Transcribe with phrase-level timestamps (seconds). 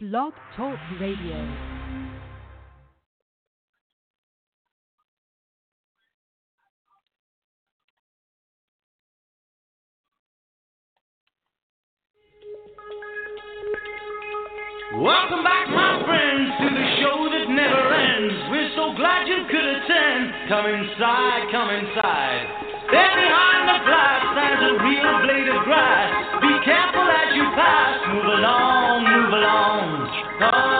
[0.00, 1.36] Blog Talk Radio.
[14.96, 18.34] Welcome back, my friends, to the show that never ends.
[18.50, 20.48] We're so glad you could attend.
[20.48, 22.70] Come inside, come inside.
[22.90, 23.49] Behind
[24.70, 26.40] a real blade of grass.
[26.40, 27.98] Be careful as you pass.
[28.08, 29.80] Move along, move along.
[30.38, 30.79] Come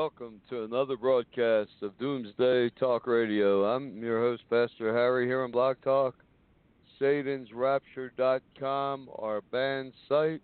[0.00, 3.66] welcome to another broadcast of Doomsday Talk Radio.
[3.66, 6.14] I'm your host, Pastor Harry, here on Blog Talk,
[6.98, 10.40] SatansRapture.com, our band site,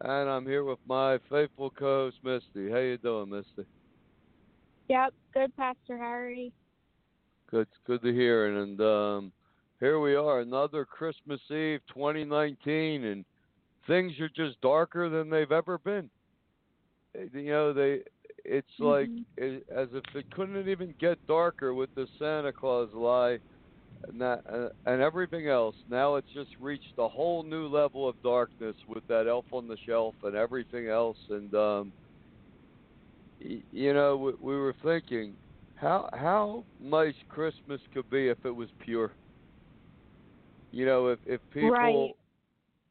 [0.00, 2.68] and I'm here with my faithful co-host, Misty.
[2.68, 3.64] How you doing, Misty?
[4.88, 6.52] Yep, good, Pastor Harry.
[7.48, 8.48] Good, good to hear.
[8.48, 9.30] And, and um,
[9.78, 13.24] here we are, another Christmas Eve, 2019, and
[13.86, 16.10] things are just darker than they've ever been.
[17.14, 18.00] You know, they.
[18.44, 19.24] It's like Mhm.
[19.36, 23.40] it, as if it couldn't even get darker with the Santa Claus lie,
[24.08, 25.76] and that uh, and everything else.
[25.88, 29.76] Now it's just reached a whole new level of darkness with that Elf on the
[29.86, 31.18] Shelf and everything else.
[31.28, 31.92] And um,
[33.40, 35.36] y- you know, we, we were thinking
[35.74, 39.14] how how nice Christmas could be if it was pure.
[40.72, 42.16] You know, if if people Right.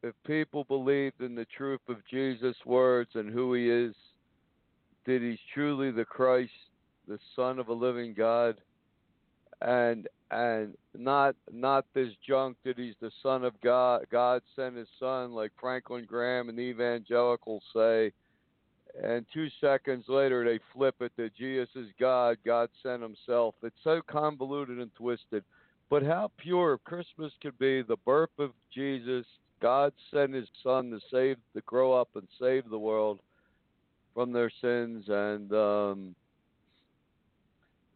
[0.04, 3.96] if people believed in the truth of Jesus' words and who he is,
[5.09, 6.52] that he's truly the Christ,
[7.08, 8.62] the Son of a living God,
[9.62, 14.88] and and not not this junk that he's the Son of God, God sent his
[15.00, 18.12] Son, like Franklin Graham and the evangelicals say.
[19.03, 23.56] And two seconds later, they flip it that Jesus is God, God sent himself.
[23.64, 25.44] It's so convoluted and twisted.
[25.90, 29.25] But how pure Christmas could be the birth of Jesus,
[29.62, 33.19] God sent his son to save to grow up and save the world
[34.14, 36.16] from their sins and um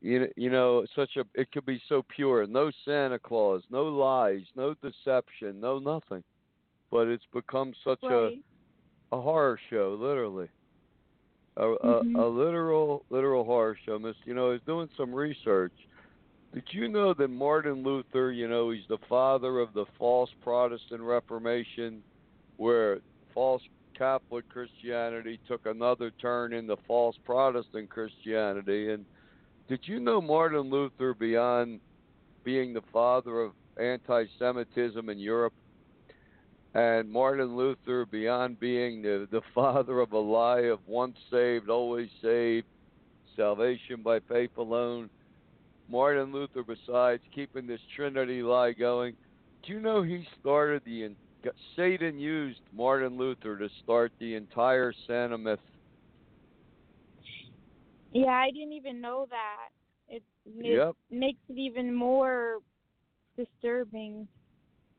[0.02, 2.46] you know, you know such a it could be so pure.
[2.48, 6.24] No santa claus no lies no deception no nothing.
[6.92, 8.12] But it's become such Right.
[9.12, 10.50] a a horror show literally.
[11.58, 12.16] A, Mhm.
[12.16, 13.98] a a literal literal horror show.
[14.00, 15.74] Miss you know i was doing some research.
[16.54, 21.02] Did you know that Martin Luther, you know, he's the father of the false Protestant
[21.02, 22.04] Reformation,
[22.58, 23.00] where
[23.34, 23.64] false
[23.98, 28.92] Catholic Christianity took another turn into false Protestant Christianity?
[28.92, 29.06] And
[29.68, 31.80] did you know Martin Luther, beyond
[32.44, 35.54] being the father of anti Semitism in Europe,
[36.74, 42.10] and Martin Luther, beyond being the, the father of a lie of once saved, always
[42.22, 42.66] saved,
[43.36, 45.10] salvation by faith alone,
[45.90, 49.16] Martin Luther, besides keeping this Trinity lie going,
[49.64, 51.04] do you know he started the
[51.76, 55.60] Satan used Martin Luther to start the entire Santa myth?
[58.14, 59.70] Yeah, I didn't even know that.
[60.08, 60.24] It,
[60.60, 60.96] it Yep.
[61.10, 62.60] makes it even more
[63.38, 64.28] disturbing.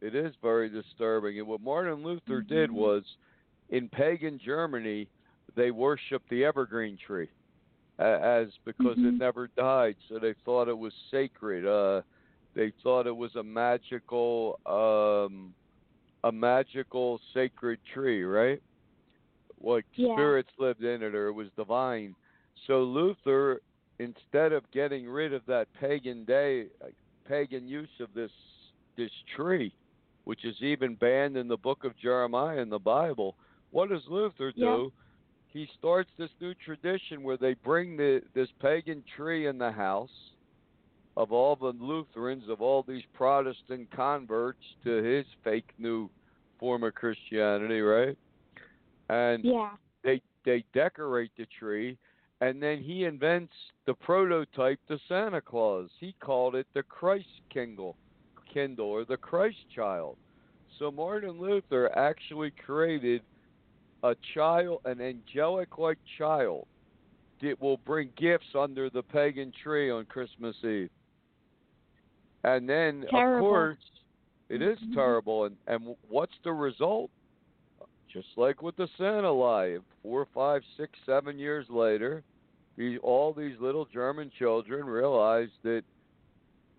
[0.01, 1.39] It is very disturbing.
[1.39, 2.75] And what Martin Luther did Mhm.
[2.75, 3.05] was,
[3.71, 5.09] in pagan Germany,
[5.55, 7.29] they worshipped the evergreen tree,
[7.99, 9.19] as because it Mhm.
[9.19, 11.65] never died, so they thought it was sacred.
[11.65, 12.03] Uh,
[12.55, 15.55] they thought it was a magical, um,
[16.25, 18.61] a magical sacred tree, right?
[19.61, 20.15] Like Yeah.
[20.15, 22.17] spirits lived in it, or it was divine.
[22.67, 23.61] So Luther,
[23.99, 26.69] instead of getting rid of that pagan day,
[27.25, 28.33] pagan use of this
[28.97, 29.75] this tree,
[30.25, 33.37] which is even banned in the book of Jeremiah in the Bible,
[33.71, 34.61] what does Luther do?
[34.61, 34.89] Yeah.
[35.53, 40.34] He starts this new tradition where they bring the this pagan tree in the house
[41.17, 46.11] of all the Lutherans, of all these Protestant converts to his fake new
[46.59, 48.17] form of Christianity, right?
[49.09, 49.77] And Yeah.
[50.03, 51.97] they they decorate the tree
[52.41, 53.55] and then he invents
[53.87, 55.89] the prototype to Santa Claus.
[55.99, 57.97] He called it the Christ Kindle
[58.53, 60.17] Kindle or the Christ child.
[60.79, 63.23] So Martin Luther actually created
[64.03, 66.67] a child an angelic like child
[67.41, 70.91] di- will bring gifts under the pagan tree on Christmas Eve.
[72.45, 73.47] And then, Terrible.
[73.47, 73.79] of course,
[74.49, 74.95] it is Mhm.
[74.95, 75.45] terrible.
[75.45, 77.11] And and what's the result?
[78.09, 82.23] Just like with the Santa lie, four, five, six, seven years later,
[82.77, 85.85] these all these little German children realize that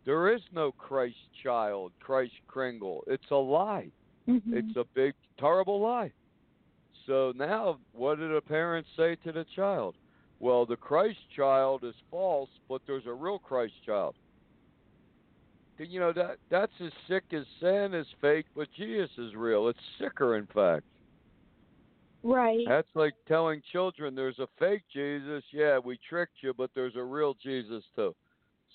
[0.06, 3.04] there is no Christ child, Christ Kringle.
[3.08, 3.92] It's a lie.
[4.28, 4.54] Mhm.
[4.54, 6.14] It's a big, terrible lie.
[7.06, 9.96] So now, what do the parents say to the child?
[10.40, 14.16] Well, the Christ child is false, but there's a real Christ child.
[15.78, 19.68] You know that that's as sick as sin is fake, but Jesus is real.
[19.68, 20.84] It's sicker, in fact.
[22.24, 22.66] right.
[22.68, 25.44] That's like telling children there's a fake Jesus.
[25.52, 28.16] Yeah, we tricked you, but there's a real Jesus too.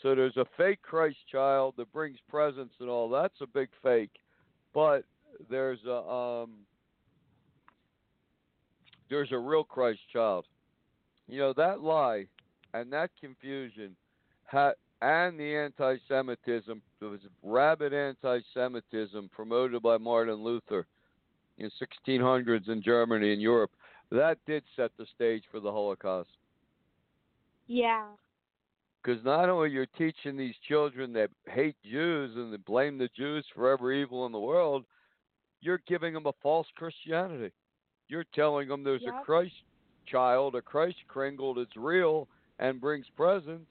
[0.02, 3.08] So there's a fake Christ child that brings presents and all.
[3.08, 4.12] That's a big fake.
[4.74, 5.04] But
[5.48, 6.50] there's a um
[9.08, 10.44] there's a real Christ child.
[11.28, 12.26] You know that lie
[12.74, 13.96] and that confusion
[14.44, 20.86] ha- and the anti-Semitism, there was rabid anti-Semitism promoted by Martin Luther
[21.58, 21.70] in
[22.06, 23.70] 1600s in Germany and Europe.
[24.10, 26.30] That did set the stage for the Holocaust.
[27.66, 28.06] Yeah.
[29.02, 33.46] Because not only you're teaching these children that hate Jews and that blame the Jews
[33.54, 34.84] for every evil in the world,
[35.62, 37.52] you're giving them a false Christianity.
[38.08, 39.14] You're telling them there's Yep.
[39.14, 39.54] a Christ
[40.06, 43.70] child, a Christ Kringle that's real and brings presents,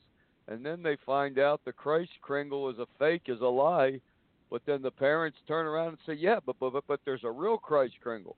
[0.49, 4.01] and then they find out the Christ Kringle is a fake, is a lie.
[4.49, 7.31] But then the parents turn around and say, "Yeah, but but but, but there's a
[7.31, 8.35] real Christ Kringle."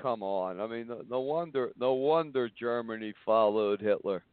[0.00, 4.24] Come on, I mean, no, no wonder, no wonder Germany followed Hitler.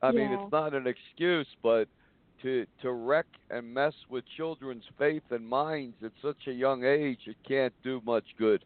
[0.00, 1.86] I mean, it's not an excuse, but
[2.42, 7.20] to to wreck and mess with children's faith and minds at such a young age,
[7.26, 8.64] it can't do much good.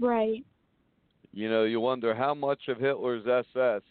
[0.00, 0.44] Right.
[1.32, 3.82] You know, you wonder how much of Hitler's SS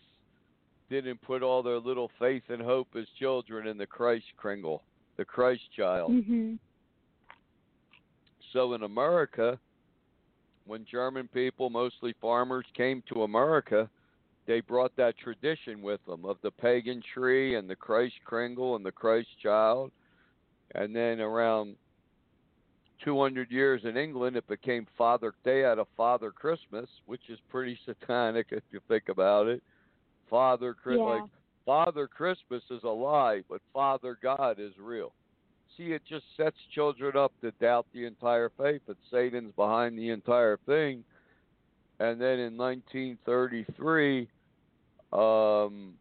[0.89, 4.83] didn't put all their little faith and hope as children in the Christ Kringle,
[5.18, 6.12] the Christ child.
[6.12, 6.59] Mhm.
[8.51, 9.59] So in America,
[10.65, 13.89] when German people, mostly farmers, came to America,
[14.45, 18.83] they brought that tradition with them of the pagan tree and the Christ Kringle and
[18.83, 19.92] the Christ child.
[20.74, 21.75] And then around
[23.03, 25.33] 200 years in England, it became Father.
[25.44, 29.62] Day out of Father Christmas, which is pretty satanic if you think about it.
[30.30, 31.06] Father, Chris, Yeah.
[31.06, 31.24] like
[31.66, 35.14] Father Christmas is a lie, but Father God is real.
[35.78, 40.10] See, it just sets children up to doubt the entire faith that Satan's behind the
[40.10, 41.06] entire thing.
[42.00, 44.30] And then in 1933,
[45.12, 45.98] um,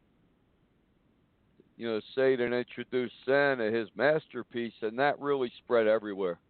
[1.77, 6.41] you know, Satan introduced Santa, his masterpiece, and that really spread everywhere.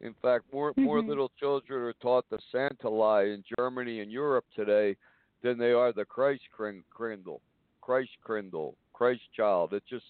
[0.00, 1.08] In fact, more more Mhm.
[1.08, 4.96] little children are taught the Santa lie in Germany and Europe today
[5.44, 7.40] than they are the Christ crin- Krindle,
[7.82, 9.74] Christ Krindle, Christ child.
[9.74, 10.06] It's just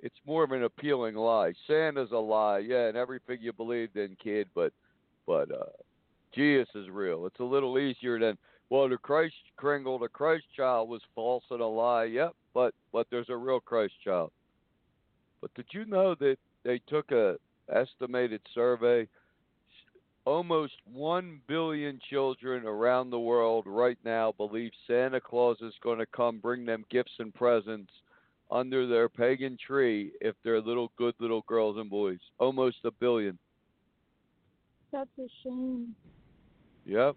[0.00, 1.54] it's more of an appealing lie.
[1.66, 4.72] Santa's a lie, yeah, and everything you believed in, kid, but
[5.26, 5.72] but uh
[6.32, 7.26] Jesus is real.
[7.26, 8.36] It's a little easier than
[8.68, 12.04] well, the Christ Kringle, the Christ child was false and a lie.
[12.04, 14.30] Yep, but but there's a real Christ child.
[15.40, 17.36] But did you know that they took a
[17.74, 19.08] estimated survey?
[20.26, 26.06] Almost one billion children around the world right now believe Santa Claus is going to
[26.06, 27.92] come bring them gifts and presents
[28.50, 32.18] under their pagan tree if they're little good little girls and boys.
[32.38, 33.38] Almost a billion.
[34.90, 35.94] That's a shame.
[36.86, 37.14] Yep.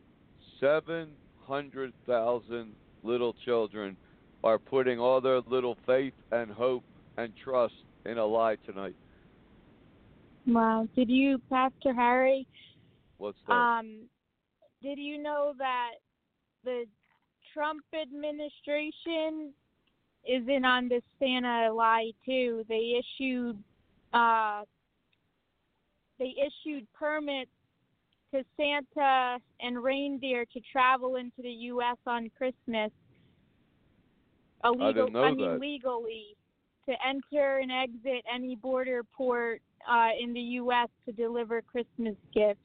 [0.59, 3.97] 700,000 little children
[4.43, 6.83] are putting all their little faith and hope
[7.17, 7.73] and trust
[8.05, 8.95] in a lie tonight.
[10.45, 10.87] Wow.
[10.95, 12.45] Did you, Pastor Harry,
[13.19, 13.53] What's that?
[13.53, 14.09] um,
[14.81, 15.91] did you know that
[16.63, 16.85] the
[17.53, 19.53] Trump administration
[20.25, 22.63] is in on this Santa lie too?
[22.67, 23.61] They issued
[24.13, 24.63] uh
[26.17, 27.51] they issued permits
[28.33, 32.91] to Santa and reindeer to travel into the US on Christmas.
[34.63, 35.59] Illegal, didn't know mean that.
[35.59, 36.35] legally
[36.87, 40.89] to enter and exit any border port uh, in the U.S.
[41.05, 42.59] to deliver Christmas gifts.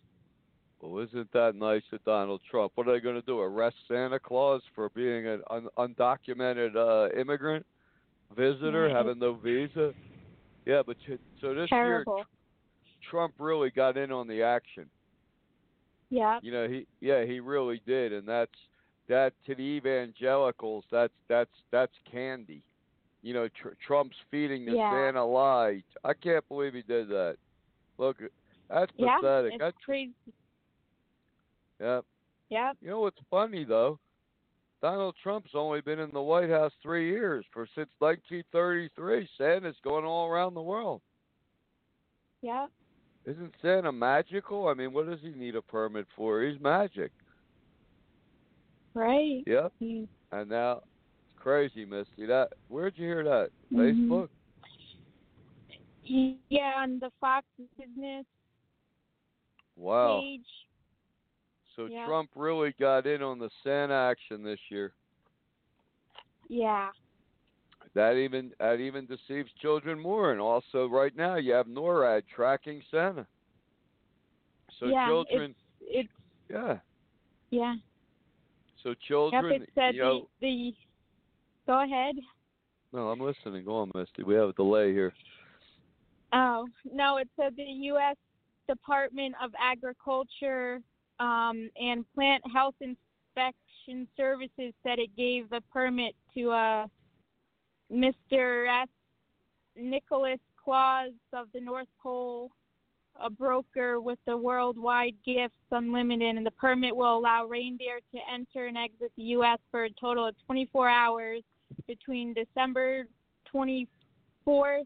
[0.84, 2.72] Well, isn't that nice of Donald Trump?
[2.74, 3.40] What are they going to do?
[3.40, 7.64] Arrest Santa Claus for being an un- undocumented uh, immigrant
[8.36, 9.92] visitor, Yeah, having no visa?
[10.66, 12.24] Yeah, but ch- so this year Terrible.
[13.10, 14.86] Trump really got in on the action.
[16.10, 16.38] Yeah.
[16.42, 18.50] You know, he yeah, he really did, and that's
[19.08, 20.84] that to the evangelicals.
[20.90, 22.62] That's that's that's candy.
[23.22, 24.90] You know, tr- Trump's feeding the Yeah.
[24.92, 25.82] Santa lie.
[26.04, 27.36] I can't believe he did that.
[27.98, 28.18] Look,
[28.68, 29.16] that's Yeah.
[29.20, 29.54] pathetic.
[29.54, 30.12] It's That's crazy.
[31.84, 32.00] Yeah.
[32.50, 32.72] Yeah.
[32.80, 33.98] You know what's funny though?
[34.82, 37.44] Donald Trump's only been in the White House three years.
[37.52, 41.00] For since 1933, Santa's going all around the world.
[42.42, 42.66] Yeah.
[43.24, 44.68] Isn't Santa magical?
[44.68, 46.42] I mean, what does he need a permit for?
[46.42, 47.12] He's magic.
[48.92, 49.42] Right.
[49.46, 49.72] Yep.
[49.78, 50.82] He- And now,
[51.28, 52.26] it's crazy, Misty.
[52.26, 53.50] That where'd you hear that?
[53.72, 53.78] Mhm.
[54.08, 54.28] Facebook.
[56.50, 57.46] yeah, on the Fox
[57.78, 58.26] Business
[59.76, 60.20] Wow.
[60.20, 60.46] page.
[61.76, 62.06] So Yeah.
[62.06, 64.92] Trump really got in on the Santa action this year.
[66.48, 66.90] Yeah.
[67.94, 70.32] That even that even deceives children more.
[70.32, 73.26] And also, right now, you have NORAD tracking Santa.
[74.78, 75.06] So yeah.
[75.06, 76.12] children, It's, it's
[76.50, 76.78] yeah.
[77.50, 77.74] yeah.
[78.82, 78.98] So Yep.
[79.00, 80.74] children, It said you know, the the.
[81.66, 82.16] Go ahead.
[82.92, 83.64] no, I'm listening.
[83.64, 84.22] Go on, Misty.
[84.22, 85.14] We have a delay here.
[86.32, 88.16] Oh no, it said the U.S.
[88.68, 90.80] Department of Agriculture
[91.20, 96.86] um, and Plant Health Inspection Services said it gave the permit to uh,
[97.92, 98.82] Mr.
[98.82, 98.88] S.
[99.76, 102.50] Nicholas Claus of the North Pole,
[103.20, 108.66] a broker with the Worldwide Gifts Unlimited, and the permit will allow reindeer to enter
[108.66, 109.58] and exit the U.S.
[109.70, 111.42] for a total of 24 hours
[111.86, 113.06] between December
[113.54, 114.84] 24th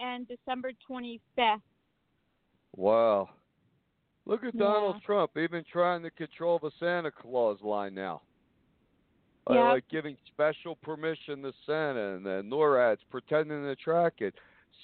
[0.00, 1.60] and December 25th.
[2.74, 3.30] Wow.
[4.26, 5.06] Look at Donald Yeah.
[5.06, 8.22] Trump even trying to control the Santa Claus line now.
[9.48, 9.68] Uh, Yeah.
[9.72, 14.34] Like giving special permission to Santa and the NORAD's pretending to track it.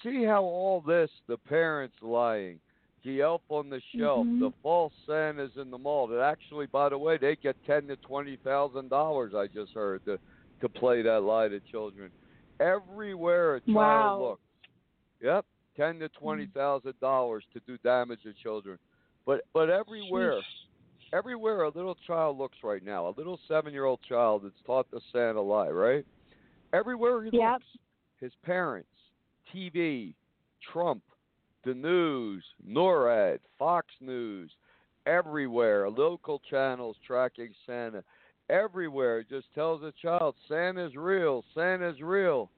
[0.02, 2.60] See how all this, the parents lying,
[3.02, 4.38] the elf on the shelf, Mhm.
[4.40, 6.06] the false Santas in the mall.
[6.06, 9.34] That actually, by the way, they get ten to twenty thousand dollars.
[9.34, 10.18] I just heard to
[10.60, 12.12] to play that lie to children.
[12.60, 14.20] Everywhere a child Wow.
[14.20, 14.42] looks,
[15.20, 15.44] yep,
[15.74, 18.78] ten to twenty thousand dollars to do damage to children.
[19.26, 20.42] But but everywhere, Sheesh.
[21.12, 25.40] everywhere a little child looks right now, a little seven-year-old child that's taught the Santa
[25.40, 26.04] lie, right?
[26.72, 27.52] Everywhere he Yep.
[27.52, 27.66] looks,
[28.20, 28.88] his parents,
[29.54, 30.14] TV,
[30.72, 31.02] Trump,
[31.64, 34.50] the news, NORAD, Fox News,
[35.06, 38.02] everywhere, local channels tracking Santa,
[38.50, 42.50] everywhere just tells the child Santa's real, Santa's real.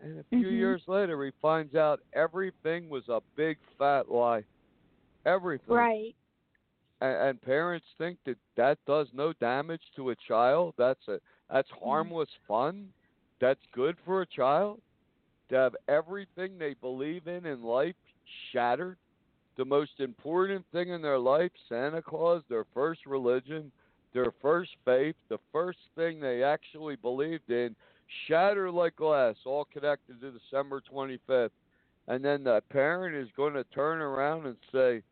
[0.00, 0.56] And a few Mhm.
[0.56, 4.44] years later, he finds out everything was a big fat lie.
[5.26, 5.74] Everything.
[5.74, 6.14] Right.
[7.00, 10.74] And, and parents think that that does no damage to a child.
[10.78, 11.18] That's a
[11.50, 11.84] that's mm-hmm.
[11.84, 12.88] harmless fun.
[13.40, 14.80] That's good for a child
[15.50, 17.96] to have everything they believe in in life
[18.52, 18.96] shattered.
[19.56, 23.70] The most important thing in their life, Santa Claus, their first religion,
[24.14, 27.76] their first faith, the first thing they actually believed in,
[28.26, 31.50] shattered like glass, all connected to December 25th.
[32.08, 35.02] And then the parent is going to turn around and say,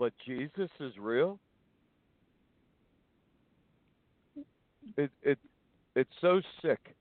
[0.00, 1.38] but Jesus is real.
[4.96, 5.38] It it
[5.94, 6.96] it's so sick,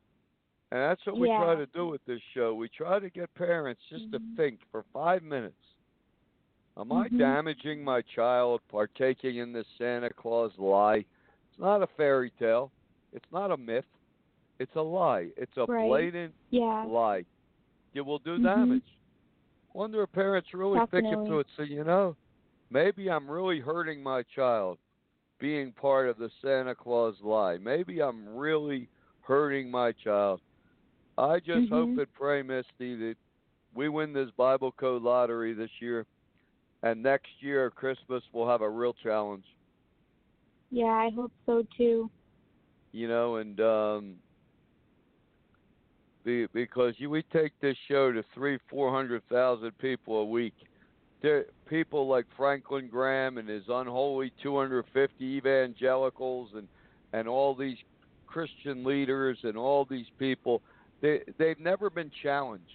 [0.71, 2.53] and that's what we try to do with this show.
[2.53, 4.35] We try to get parents just to Mhm.
[4.35, 5.55] think for five minutes.
[6.75, 7.17] Am I Mhm.
[7.17, 11.05] damaging my child partaking in this Santa Claus lie?
[11.47, 12.69] It's not a fairy tale.
[13.13, 13.87] It's not a myth.
[14.59, 15.31] It's a lie.
[15.37, 15.87] It's a Right.
[15.87, 16.83] blatant Yeah.
[16.83, 17.25] lie.
[17.93, 18.43] It will do Mhm.
[18.43, 18.99] damage.
[19.73, 21.25] Wonder if parents really think Definitely.
[21.25, 21.47] into it.
[21.55, 22.17] Say, you know,
[22.69, 24.77] maybe I'm really hurting my child
[25.39, 27.57] being part of the Santa Claus lie.
[27.57, 28.89] Maybe I'm really
[29.21, 30.41] hurting my child.
[31.17, 31.99] I just hope Mhm.
[31.99, 33.17] and pray, Misty, that
[33.73, 36.05] we win this Bible Code lottery this year,
[36.83, 39.45] and next year Christmas we'll have a real challenge.
[40.71, 42.09] Yeah, I hope so too.
[42.91, 44.15] you know, and um,
[46.23, 50.55] be, because you, we take this show to three, four hundred thousand people a week.
[51.21, 56.67] There, people like Franklin Graham and his unholy two hundred fifty evangelicals, and
[57.13, 57.77] and all these
[58.25, 60.61] Christian leaders and all these people,
[61.01, 62.69] they they've never been challenged,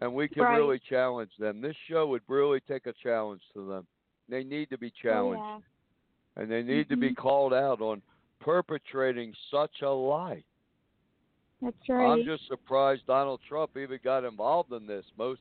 [0.00, 0.56] and we can Right.
[0.56, 1.60] really challenge them.
[1.60, 3.86] This show would really take a challenge to them.
[4.28, 5.62] They need to be challenged Oh,
[6.36, 7.16] and they need to be Mhm.
[7.16, 8.02] called out on
[8.40, 10.42] perpetrating such a lie.
[11.60, 12.06] That's right.
[12.12, 15.04] I'm just surprised Donald Trump even got involved in this.
[15.16, 15.40] Most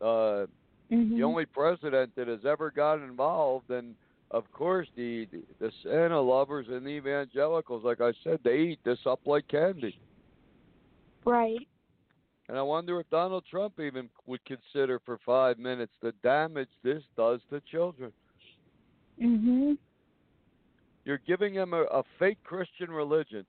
[0.00, 0.46] uh
[0.90, 1.16] Mhm.
[1.16, 3.94] the only president that has ever got involved and
[4.30, 5.26] of course the
[5.58, 9.98] the Santa lovers and the evangelicals, like I said, they eat this up like candy.
[11.24, 11.66] Right.
[12.48, 17.02] And I wonder if Donald Trump even would consider for five minutes the damage this
[17.16, 18.12] does to children.
[19.20, 19.76] Mhm.
[21.04, 23.46] You're giving them a, a fake Christian religion.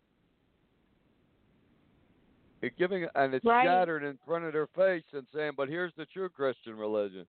[2.78, 3.66] Giving, and it's Right.
[3.66, 7.28] shattered in front of their face and saying, "But here's the true Christian religion."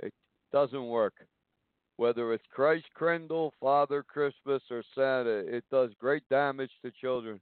[0.00, 0.14] It
[0.52, 1.26] doesn't work.
[1.96, 7.40] whether it's Christ Kringle, Father Christmas, or Santa, it does great damage to children.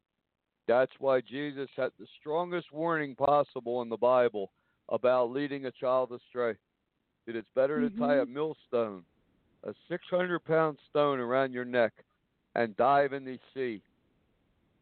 [0.67, 4.51] That's why Jesus had the strongest warning possible in the Bible
[4.89, 6.57] about leading a child astray.
[7.27, 8.01] It is better mm-hmm.
[8.01, 9.05] to tie a millstone,
[9.65, 11.93] a 600 pound stone around your neck,
[12.55, 13.83] and dive in the sea.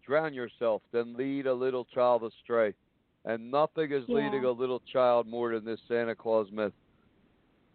[0.06, 2.75] Drown yourself than lead a little child astray.
[3.25, 4.16] And nothing is yeah.
[4.16, 6.73] leading a little child more than this Santa Claus myth.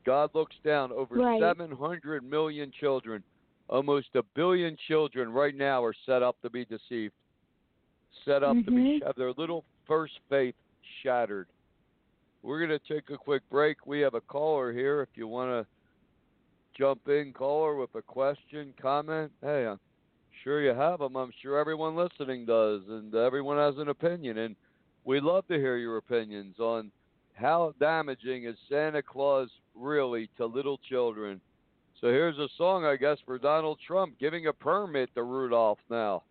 [0.05, 1.39] God looks down over right.
[1.39, 3.23] 700 million children.
[3.69, 7.13] Almost a billion children right now are set up to be deceived,
[8.23, 8.65] set up mm-hmm.
[8.65, 10.55] to be have their little first faith
[11.03, 11.47] shattered.
[12.41, 13.85] We're going to take a quick break.
[13.85, 15.01] We have a caller here.
[15.01, 15.67] If you want to
[16.77, 19.79] jump in, caller, with a question, comment, hey, I'm
[20.47, 21.17] sure you have them.
[21.17, 24.37] I'm sure everyone listening does, and everyone has an opinion.
[24.37, 24.55] And
[25.03, 26.89] we'd love to hear your opinions on
[27.33, 31.41] how damaging is Santa Claus really to little children.
[31.99, 36.23] So here's a song, I guess, for Donald Trump giving a permit to Rudolph now.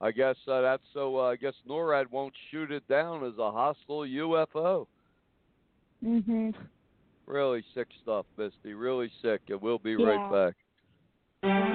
[0.00, 1.18] I guess uh, that's so.
[1.18, 4.86] Uh, I guess NORAD won't shoot it down as a hostile UFO.
[6.02, 6.50] Mm-hmm.
[7.26, 8.72] Really sick stuff, Misty.
[8.72, 9.42] Really sick.
[9.48, 10.06] And we'll be yeah.
[10.06, 10.54] right
[11.42, 11.73] back.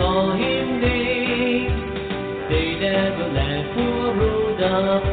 [0.00, 1.76] Call him names.
[2.48, 5.04] They never laughed for Rudolph,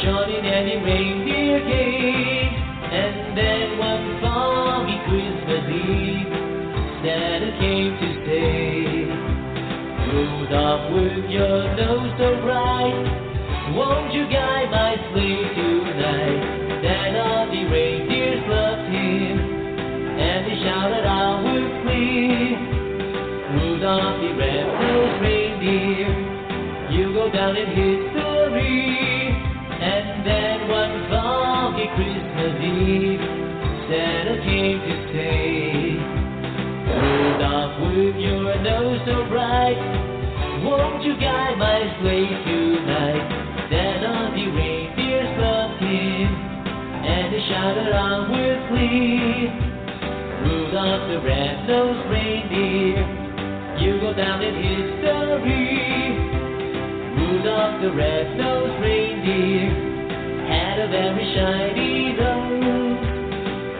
[0.00, 2.52] joining any reindeer came.
[2.96, 6.32] And then one foggy Christmas Eve,
[7.04, 9.04] Santa came to stay.
[10.08, 12.96] Rudolph, with your nose so bright,
[13.76, 14.85] won't you guide my
[55.46, 56.18] history.
[57.16, 59.70] Rudolph the red-nosed reindeer
[60.48, 63.06] had a very shiny nose,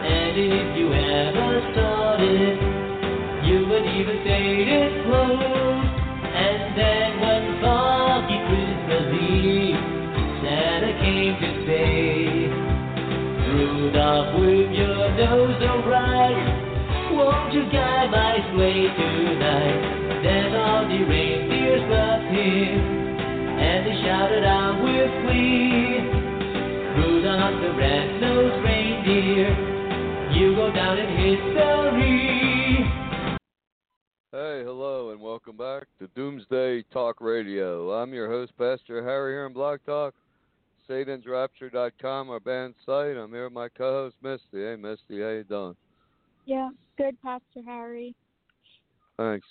[0.03, 2.57] and if you ever saw it,
[3.47, 5.85] you would even say it glows.
[6.27, 9.75] And then one foggy Christmas Eve,
[10.43, 12.47] Santa came to say,
[13.47, 16.37] Rudolph, with your nose so bright,
[17.11, 19.96] won't you guide my sleigh tonight?
[20.37, 22.79] Then all the reindeers loved him,
[23.57, 25.97] and they shouted out with glee,
[26.95, 29.49] Rudolph the red-nosed reindeer,
[30.37, 32.85] you go down in history.
[34.31, 37.93] Hey, hello, and welcome back to Doomsday Talk Radio.
[37.93, 40.13] I'm your host, Pastor Harry, here on Blog Talk,
[40.87, 43.17] SatansRapture.com, our band site.
[43.17, 44.63] I'm here with my co-host, Misty.
[44.63, 45.75] Hey, Misty, how you doing?
[46.45, 48.13] Yeah, good, Pastor Harry.
[49.17, 49.47] Thanks.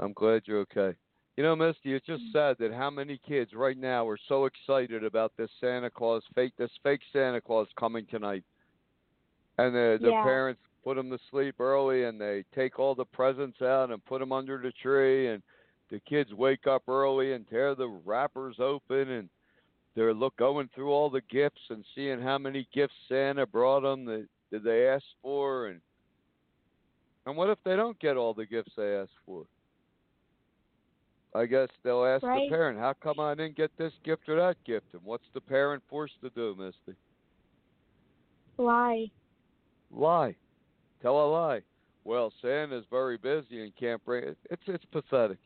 [0.00, 0.96] I'm glad you're okay.
[1.36, 2.32] You know, Misty, it's just mm.
[2.32, 6.52] sad that how many kids right now are so excited about this Santa Claus fake,
[6.58, 8.44] this fake Santa Claus coming tonight,
[9.58, 10.22] and the the Yeah.
[10.22, 14.20] parents put them to sleep early, and they take all the presents out and put
[14.20, 15.42] them under the tree, and
[15.90, 19.28] the kids wake up early and tear the wrappers open, and
[19.94, 24.04] they're look going through all the gifts and seeing how many gifts Santa brought them
[24.06, 25.80] that, that they asked for, and
[27.26, 29.46] and what if they don't get all the gifts they asked for?
[31.34, 32.48] I guess they'll ask Right.
[32.48, 35.40] the parent, "How come I didn't get this gift or that gift?" And what's the
[35.40, 36.96] parent forced to do, Misty?
[38.58, 39.10] Lie.
[39.90, 40.36] Lie.
[41.00, 41.62] Tell a lie.
[42.04, 44.38] Well, Santa's very busy and can't bring it.
[44.50, 45.38] It's it's pathetic.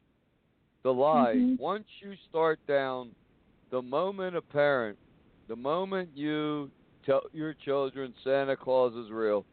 [0.83, 1.35] The lie.
[1.37, 1.59] Mhm.
[1.59, 3.14] Once you start down,
[3.70, 4.99] the moment a parent,
[5.49, 6.70] the moment you
[7.05, 9.47] tell your children Santa Claus is real,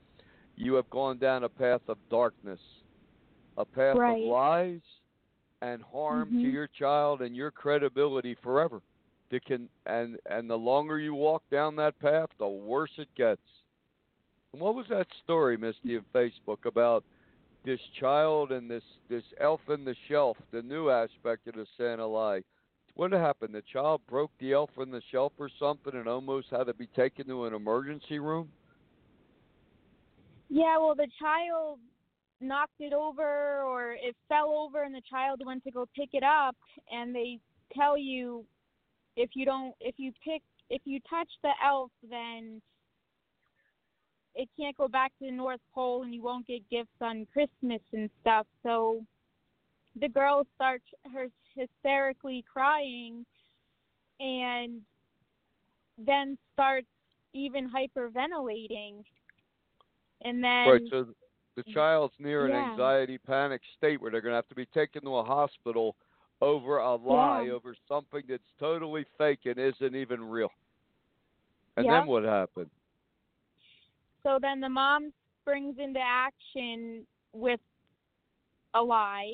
[0.56, 2.62] you have gone down a path of darkness,
[3.58, 4.22] a path Right.
[4.24, 5.01] of lies
[5.62, 6.54] and harm to Mhm.
[6.54, 8.82] your child and your credibility forever.
[9.46, 13.42] Can and and the longer you walk down that path, the worse it gets.
[14.52, 17.06] And what was that story, Misty, of Facebook about
[17.64, 22.06] this child and this this elf in the shelf, the new aspect of the Santa
[22.06, 22.44] lie.
[22.96, 23.56] What happened?
[23.56, 26.88] The child broke the elf in the shelf or something, and almost had to be
[26.88, 28.52] taken to an emergency room.
[30.50, 31.80] Yeah, well, the child
[32.42, 36.24] knocked it over, or it fell over, and the child went to go pick it
[36.24, 36.56] up,
[36.92, 37.40] and they
[37.76, 38.46] tell you
[39.16, 42.62] if you don't, if you pick, if you touch the elf, then
[44.36, 47.82] it can't go back to the North Pole and you won't get gifts on Christmas
[47.94, 48.48] and stuff.
[48.64, 49.06] So
[50.00, 53.26] the girl starts her hysterically crying
[54.20, 54.82] and
[55.98, 56.88] then starts
[57.34, 59.04] even hyperventilating.
[60.24, 61.06] And then Right, so
[61.56, 62.70] the child's near an Yeah.
[62.72, 65.96] anxiety panic state where they're going to have to be taken to a hospital
[66.42, 67.52] over a lie, Yeah.
[67.52, 70.50] over something that's totally fake and isn't even real.
[71.78, 71.94] And Yep.
[71.94, 72.70] then what happened?
[74.24, 75.12] so then the mom
[75.42, 77.60] springs into action with
[78.74, 79.32] a lie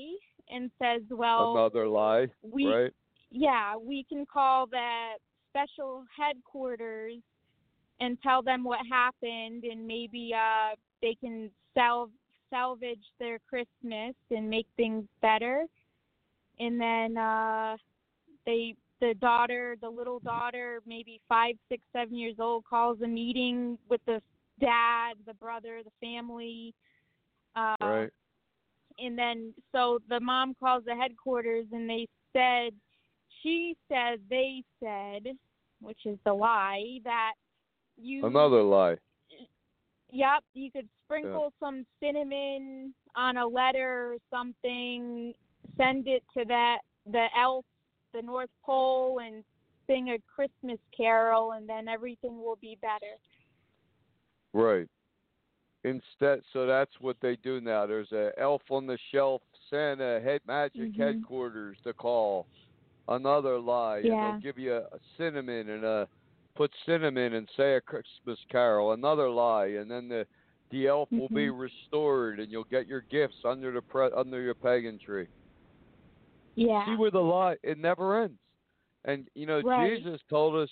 [0.49, 2.93] and says, "Well, Another lie, we right?
[3.31, 5.17] yeah, we can call the
[5.49, 7.21] special headquarters
[7.99, 12.11] and tell them what happened and maybe uh they can sal-
[12.49, 15.65] salvage their Christmas and make things better."
[16.59, 17.77] And then uh
[18.45, 23.77] they the daughter, the little daughter, maybe five, six, seven years old, calls a meeting
[23.89, 24.21] with the
[24.59, 26.73] dad, the brother, the family.
[27.55, 28.13] Uh, Right.
[28.99, 32.73] and then so the mom calls the headquarters and they said
[33.41, 35.35] she said they said
[35.81, 37.33] which is the lie that
[37.97, 38.97] you Another lie.
[40.11, 45.33] Yep you could sprinkle some cinnamon on a letter or something
[45.77, 46.79] send it to that
[47.11, 47.65] the elf
[48.13, 49.43] the north pole and
[49.87, 53.17] sing a christmas carol and then everything will be better
[54.53, 54.87] Right.
[55.83, 57.85] Instead, so that's what they do now.
[57.85, 60.97] There's a elf on the shelf, Santa head magic Mhm.
[60.97, 62.47] headquarters to call.
[63.07, 66.09] Another lie, and they'll give you a, a cinnamon and a
[66.57, 68.93] put cinnamon and say a Christmas carol.
[68.93, 70.25] Another lie, and then the
[70.71, 71.59] the elf will be Mhm.
[71.59, 75.27] restored, and you'll get your gifts under the pre, under your pagan tree.
[76.55, 78.39] yeah See where the lie it never ends.
[79.05, 79.97] And you know, Right.
[79.97, 80.69] Jesus told us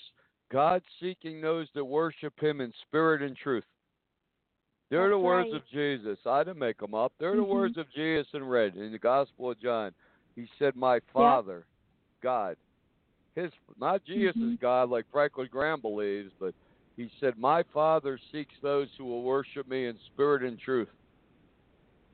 [0.51, 3.63] God seeking those that worship him in spirit and truth.
[4.89, 5.61] They're the words right.
[5.61, 6.19] of Jesus.
[6.25, 7.13] I didn't make them up.
[7.19, 7.47] They're the Mhm.
[7.47, 9.93] words of Jesus in red in the Gospel of John.
[10.35, 11.65] He said, "My Father,
[12.21, 12.57] God."
[13.35, 14.59] His not Jesus' Mhm.
[14.59, 16.55] God like Franklin Graham believes, but
[16.95, 20.89] he said, "My Father seeks those who will worship me in spirit and truth."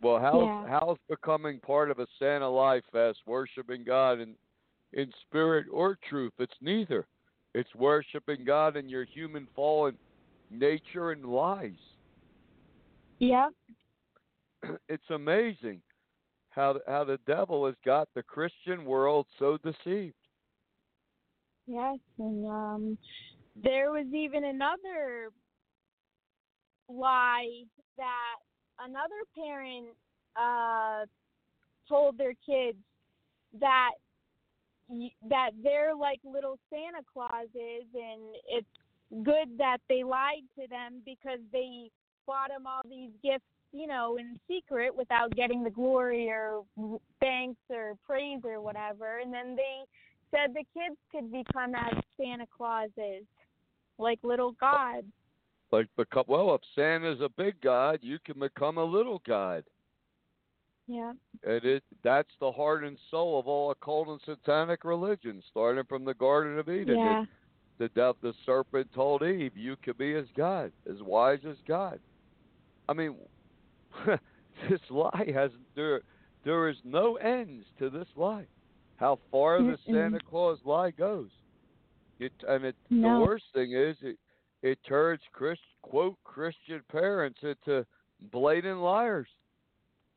[0.02, 0.80] Well, how's Yeah.
[0.80, 4.36] how's becoming part of a Santa Life Fest worshiping God in
[4.94, 6.34] in spirit or truth?
[6.40, 7.08] It's neither.
[7.54, 9.98] It's worshiping God in your human fallen
[10.50, 11.80] nature and lies.
[13.20, 13.50] Yeah.
[14.90, 15.84] it's amazing
[16.50, 20.16] how how the devil has got the Christian world so deceived.
[21.68, 22.98] Yes, and um,
[23.62, 25.30] there was even another
[26.90, 27.64] lie
[27.98, 28.36] that
[28.80, 29.88] another parent
[30.36, 31.06] uh,
[31.88, 32.78] told their kids
[33.60, 33.92] that
[35.30, 38.68] that they're like little Santa Clauses, and it's
[39.24, 41.90] good that they lied to them because they
[42.28, 46.64] bought them all these gifts, you know, in secret without getting the glory or
[47.22, 49.84] thanks or praise or whatever, and then they
[50.32, 53.26] said the kids could become as Santa Clauses,
[53.98, 55.08] like little gods.
[55.72, 59.64] Like become well, if Santa's a big god, you can become a little god.
[60.88, 61.14] Yeah.
[61.46, 66.04] And it that's the heart and soul of all occult and satanic religions, starting from
[66.04, 66.98] the Garden of Eden.
[66.98, 67.26] Yeah.
[67.78, 72.00] The death the serpent told Eve, you could be as God, as wise as God.
[72.90, 73.16] I mean
[74.70, 76.02] this lie has there
[76.44, 78.46] there is no ends to this lie.
[79.02, 81.32] How far the Santa Claus lie goes.
[82.20, 83.16] It and it No.
[83.16, 84.20] the worst thing is it
[84.62, 87.84] it turns Christ, quote Christian parents into
[88.32, 89.28] blatant liars.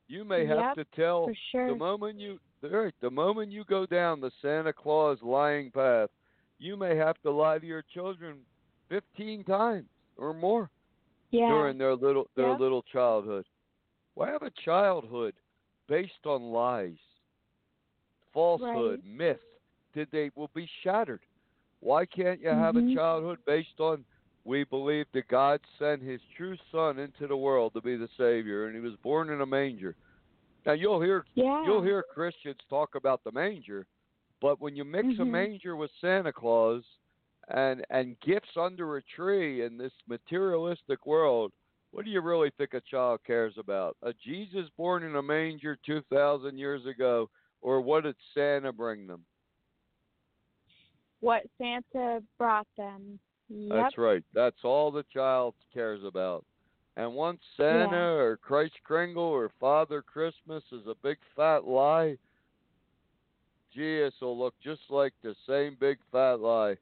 [0.07, 1.69] You may have Yep, to tell sure.
[1.69, 6.11] the moment you right, the moment you go down the Santa Claus lying path,
[6.59, 8.45] you may have to lie to your children
[8.91, 10.69] fifteen times or more
[11.31, 11.49] yeah.
[11.49, 12.59] during their little their Yeah.
[12.59, 13.47] little childhood.
[14.13, 15.35] Why have a childhood
[15.87, 16.99] based on lies,
[18.35, 19.41] falsehood, myth?
[19.95, 21.23] Did they will be shattered?
[21.81, 22.91] Why can't you have Mhm.
[22.91, 24.05] a childhood based on
[24.45, 28.67] we believe that God sent His true Son into the world to be the Savior,
[28.67, 29.95] and He was born in a manger?
[30.67, 31.65] Now you'll hear yeah.
[31.65, 33.87] you'll hear Christians talk about the manger,
[34.41, 35.31] but when you mix a Mhm.
[35.31, 36.85] manger with Santa Claus
[37.49, 41.53] and and gifts under a tree in this materialistic world,
[41.93, 43.97] What do you really think a child cares about?
[44.03, 47.31] A Jesus born in a manger 2,000 years ago,
[47.65, 49.25] or what did Santa bring them?
[51.21, 53.19] What Santa brought them.
[53.49, 53.73] Yep.
[53.73, 54.23] That's right.
[54.35, 56.45] That's all the child cares about.
[56.97, 58.23] And once Santa Yeah.
[58.23, 62.19] or Christ Kringle or Father Christmas is a big fat lie,
[63.73, 66.77] Jesus will look just like the same big fat lie.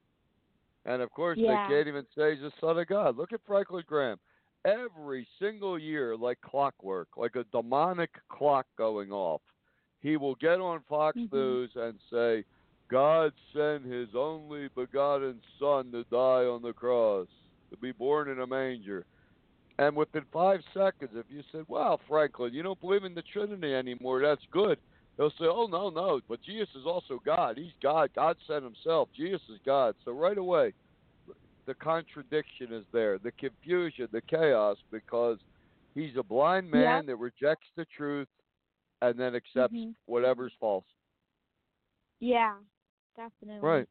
[0.85, 1.65] And of course, Yeah.
[1.65, 3.15] they can't even say he's the Son of God.
[3.15, 4.19] Look at Franklin Graham.
[4.65, 9.41] Every single year, like clockwork, like a demonic clock going off,
[10.03, 11.31] he will get on Fox Mhm.
[11.31, 12.45] News and say,
[12.89, 17.29] God sent his only begotten Son to die on the cross,
[17.71, 19.05] to be born in a manger.
[19.79, 23.73] And within five seconds, if you said, Wow, Franklin, you don't believe in the Trinity
[23.73, 24.79] anymore, that's good.
[25.17, 27.57] They'll say, Oh, no, no, but Jesus is also God.
[27.57, 28.11] He's God.
[28.13, 29.09] God sent himself.
[29.15, 29.95] Jesus is God.
[30.03, 30.73] So right away,
[31.65, 35.39] the contradiction is there, the confusion, the chaos, because
[35.95, 38.27] he's a blind man that rejects the truth
[39.03, 39.95] and then accepts Mhm.
[40.05, 40.85] whatever's false.
[42.19, 42.57] Yeah,
[43.15, 43.59] definitely.
[43.67, 43.89] Right.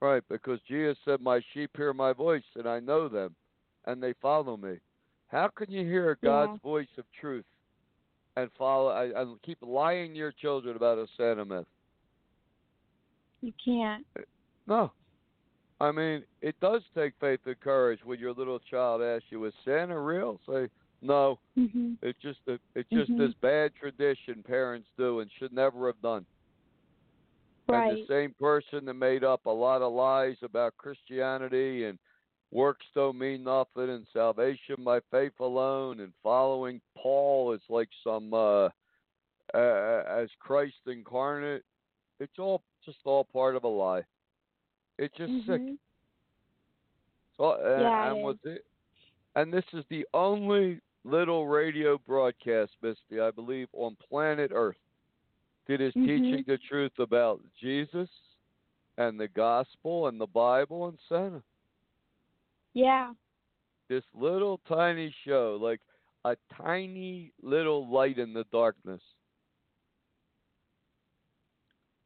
[0.00, 3.34] Right, because Jesus said, My sheep hear my voice, and I know them,
[3.84, 4.80] and they follow me.
[5.26, 6.58] How can you hear God's Yeah.
[6.58, 7.46] voice of truth
[8.36, 11.68] and follow and keep lying to your children about a Santa myth?
[13.40, 14.06] You can't.
[14.66, 14.92] No.
[15.80, 19.54] I mean, it does take faith and courage when your little child asks you, "Is
[19.64, 20.68] Santa real?" Say,
[21.02, 21.98] "No, Mhm.
[22.02, 23.18] it's just a, it's just Mhm.
[23.18, 26.26] this bad tradition parents do and should never have done."
[27.68, 27.98] And Right.
[27.98, 31.98] the same person that made up a lot of lies about Christianity and
[32.50, 38.34] works don't mean nothing and salvation by faith alone and following Paul is like some
[38.34, 38.68] uh,
[39.54, 41.64] uh as Christ incarnate.
[42.20, 44.04] It's all just all part of a lie.
[44.98, 45.62] It's just sick.
[45.62, 45.78] Mhm.
[47.36, 48.66] So, and, Yeah, and it?
[49.34, 54.76] And this is the only little radio broadcast, Misty, I believe, on planet Earth
[55.66, 56.06] that is Mhm.
[56.06, 58.10] teaching the truth about Jesus
[58.98, 61.42] and the gospel and the Bible and Santa.
[62.74, 63.14] Yeah.
[63.88, 65.80] This little tiny show, like
[66.24, 69.02] a tiny little light in the darkness.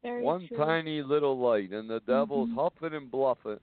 [0.01, 0.57] Very One true.
[0.57, 2.55] tiny little light, and the devil's Mhm.
[2.55, 3.59] huffing and bluffing,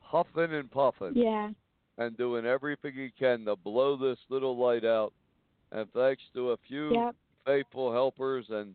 [0.00, 1.14] huffing and puffing.
[1.14, 1.52] Yeah.
[1.98, 5.12] And doing everything he can to blow this little light out.
[5.72, 7.16] And thanks to a few Yep.
[7.44, 8.74] faithful helpers and,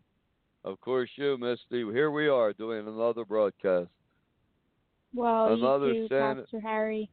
[0.64, 3.90] of course, you, Misty, here we are doing another broadcast.
[5.14, 7.10] Well, Another you too, Santa- Pastor Harry.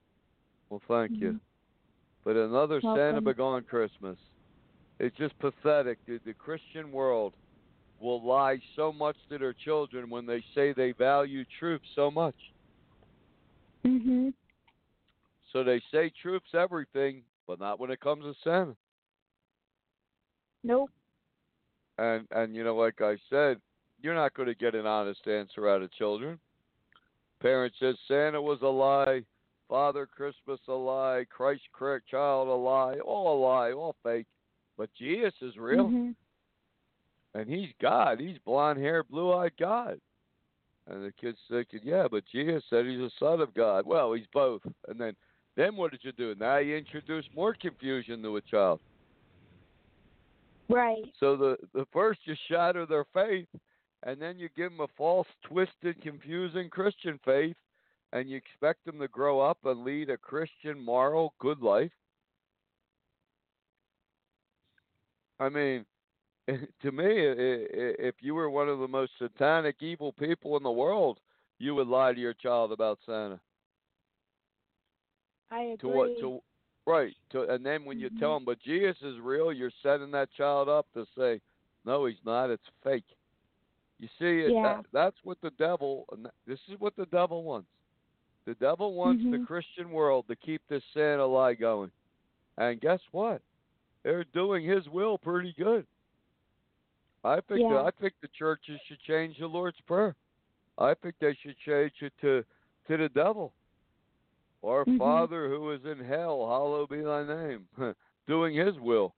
[0.71, 1.33] Well, thank you.
[1.33, 1.41] Mhm.
[2.25, 3.25] But another Santa Welcome.
[3.25, 4.19] Begone Christmas.
[4.99, 7.35] It's just pathetic that the Christian world
[8.01, 12.53] will lie so much to their children when they say they value truth so much.
[13.85, 14.35] Mhm.
[15.53, 18.77] So they say truth's everything, but not when it comes to Santa.
[20.63, 20.91] Nope.
[21.99, 23.61] And and you know, like I said,
[24.01, 26.39] you're not going to get an honest answer out of children.
[27.41, 29.23] Parents says Santa was a lie,
[29.69, 31.63] Father Christmas a lie, Christ
[32.11, 34.27] child a lie, all a lie, all fake.
[34.77, 36.15] But Jesus is real, Mhm.
[37.35, 38.21] and he's God.
[38.21, 40.01] He's blonde haired, blue eyed God.
[40.87, 43.85] And the kids thinking, yeah, but Jesus said he's a son of God.
[43.85, 44.63] Well, he's both.
[44.87, 45.15] And then,
[45.59, 46.37] then what did you do?
[46.39, 48.79] Now you introduce more confusion to a child.
[50.69, 51.05] Right.
[51.19, 53.49] So the the first you shatter their faith,
[54.05, 57.57] and then you give them a false, twisted, confusing Christian faith,
[58.13, 61.91] and you expect them to grow up and lead a Christian, moral, good life.
[65.41, 65.85] I mean,
[66.47, 71.19] to me, if you were one of the most satanic, evil people in the world,
[71.59, 73.41] you would lie to your child about Santa.
[75.51, 75.77] I agree.
[75.79, 76.19] To what?
[76.21, 76.43] To
[76.87, 77.15] right.
[77.31, 78.37] To and then when you tell Mhm.
[78.37, 81.41] them, but Jesus is real, you're setting that child up to say,
[81.85, 82.51] no, he's not.
[82.51, 83.05] It's fake.
[83.99, 84.63] You see, Yeah.
[84.63, 86.07] that, that's what the devil.
[86.47, 87.69] This is what the devil wants.
[88.45, 89.47] The devil wants the Mhm.
[89.47, 91.91] Christian world to keep this Santa lie going,
[92.57, 93.43] and guess what?
[94.05, 95.87] They're doing his will pretty good.
[97.25, 97.83] I think the, Yeah.
[97.83, 100.15] I think the churches should change the Lord's prayer.
[100.79, 102.45] I think they should change it to
[102.87, 103.53] to the devil.
[104.65, 104.99] Our Mhm.
[104.99, 107.69] Father who is in hell, hallowed be thy name.
[108.27, 109.15] Doing his will.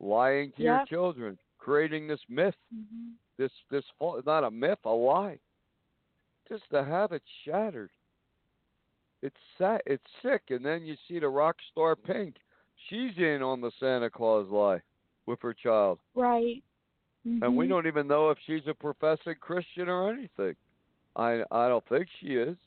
[0.00, 1.38] Lying to your children.
[1.58, 2.56] Creating this myth.
[2.74, 3.14] Mhm.
[3.36, 5.38] This this not a myth, a lie.
[6.48, 7.90] Just to have it shattered.
[9.22, 10.50] It's sad it's sick.
[10.50, 12.36] And then you see the rock star Pink.
[12.88, 14.82] She's in on the Santa Claus lie
[15.26, 16.00] with her child.
[16.14, 16.62] Right.
[17.24, 17.70] And we Mhm.
[17.70, 20.56] don't even know if she's a professing Christian or anything.
[21.16, 22.58] I I don't think she is.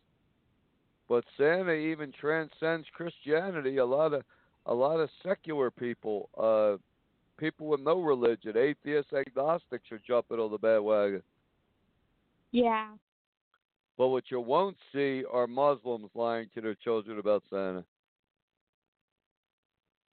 [1.10, 3.78] But Santa even transcends Christianity.
[3.78, 4.24] A lot of
[4.66, 6.76] a lot of secular people, uh,
[7.38, 11.24] people with no religion, atheists, agnostics are jumping on the bandwagon.
[12.52, 12.90] Yeah.
[13.98, 17.86] But what you won't see are Muslims lying to their children about Santa.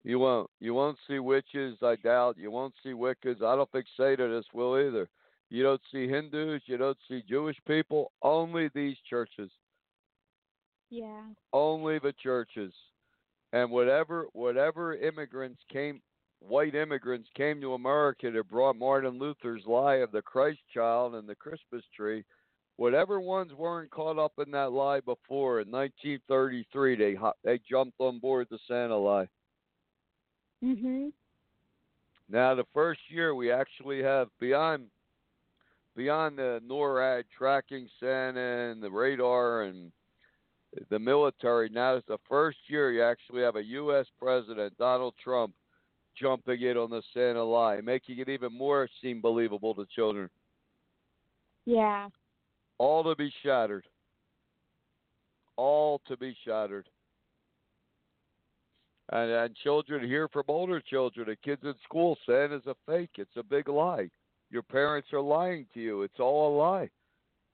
[0.02, 0.48] You won't.
[0.60, 2.38] You won't see witches, I doubt.
[2.38, 3.42] You won't see Wiccans.
[3.42, 5.08] I don't think Satanists will either.
[5.50, 6.62] You don't see Hindus.
[6.66, 8.12] You don't see Jewish people.
[8.22, 9.50] Only these churches.
[10.90, 11.22] Yeah.
[11.52, 12.72] Only the churches.
[13.52, 16.02] And whatever whatever immigrants came
[16.40, 21.28] white immigrants came to America that brought Martin Luther's lie of the Christ child and
[21.28, 22.24] the Christmas tree,
[22.76, 28.18] whatever ones weren't caught up in that lie before in 1933, they they jumped on
[28.18, 29.28] board the Santa lie.
[30.62, 31.12] Mhm.
[32.28, 34.90] Now the first year we actually have beyond
[35.96, 39.90] beyond the NORAD tracking Santa and the radar and
[40.90, 41.68] the military.
[41.68, 44.06] Now it's the first year you actually have a U.S.
[44.18, 45.54] president, Donald Trump,
[46.20, 50.28] jumping in on the Santa lie, making it even more seem believable to children.
[51.64, 52.08] Yeah.
[52.78, 53.84] All to be shattered.
[55.56, 56.88] All to be shattered.
[59.10, 63.10] And, and children hear from older children, the kids in school, Santa's a fake.
[63.16, 64.10] It's a big lie.
[64.50, 66.02] Your parents are lying to you.
[66.02, 66.90] It's all a lie.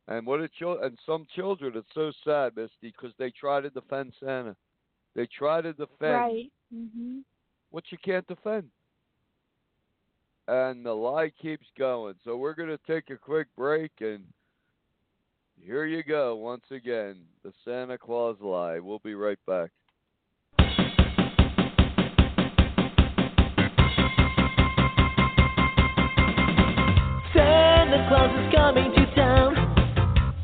[0.07, 3.71] And what a chil- and some children, it's so sad, Misty, because they try to
[3.71, 4.55] defend Santa.
[5.15, 6.53] They try to defend Right.
[6.73, 7.25] Mhm.
[7.71, 8.71] what you can't defend.
[10.47, 12.17] And the lie keeps going.
[12.23, 14.31] So we're going to take a quick break and
[15.59, 18.81] here you go once again, the Santa Claus lie.
[18.81, 19.71] We'll be right back.
[27.33, 29.64] Santa Claus is coming to town.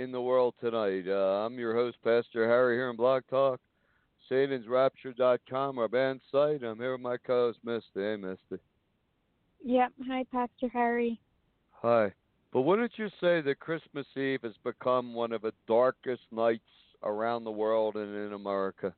[0.00, 1.04] in the world tonight.
[1.06, 3.60] Uh, I'm your host, Pastor Harry, here on Blog Talk,
[4.30, 6.64] SatansRapture.com, our band site.
[6.64, 7.84] I'm here with my co-host, Misty.
[7.96, 8.62] Hey, Misty.
[9.62, 9.92] Yep.
[10.08, 11.20] Hi, Pastor Harry.
[11.72, 12.14] Hi.
[12.50, 16.62] But wouldn't you say that Christmas Eve has become one of the darkest nights
[17.02, 18.94] around the world and in America?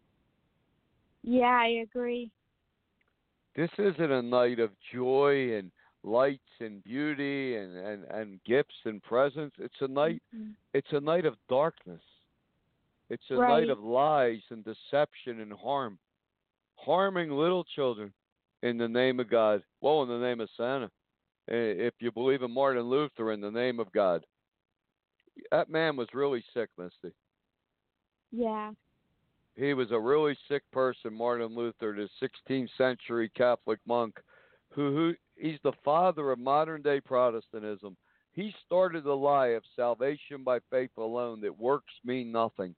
[1.24, 2.30] Yeah, I agree.
[3.56, 5.72] This isn't a night of joy and
[6.04, 9.56] lights and beauty and, and, and gifts and presents.
[9.58, 10.54] It's a night Mhm.
[10.74, 12.02] it's a night of darkness.
[13.08, 13.60] It's a Right.
[13.60, 15.98] night of lies and deception and harm.
[16.76, 18.12] Harming little children
[18.62, 19.62] in the name of God.
[19.80, 20.90] Well, in the name of Santa.
[21.48, 24.24] If you believe in Martin Luther in the name of God.
[25.50, 27.12] That man was really sick, Misty.
[28.30, 28.72] Yeah.
[29.56, 34.18] He was a really sick person, Martin Luther, the 16th century Catholic monk,
[34.74, 37.96] who, who he's the father of modern day Protestantism.
[38.34, 42.74] He started the lie of salvation by faith alone, that works mean nothing.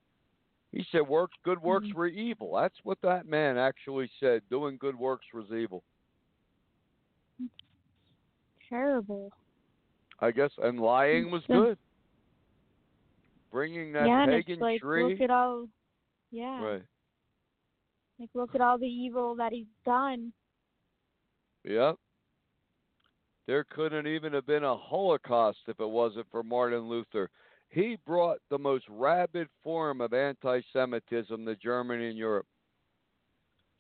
[0.73, 1.95] He said works good works Mhm.
[1.95, 2.55] were evil.
[2.55, 4.43] That's what that man actually said.
[4.51, 5.85] Doing good works was evil.
[8.69, 9.33] Terrible.
[10.21, 11.79] I guess and lying was good.
[13.53, 15.13] Bringing that yeah, pagan it's like tree.
[15.13, 15.69] look at all.
[16.33, 16.61] Yeah.
[16.65, 16.83] right.
[18.19, 20.33] Like look at all the evil that he's done.
[21.65, 21.97] Yep.
[23.47, 27.29] There couldn't even have been a Holocaust if it wasn't for Martin Luther.
[27.69, 32.47] He brought the most rabid form of anti Semitism to Germany and Europe.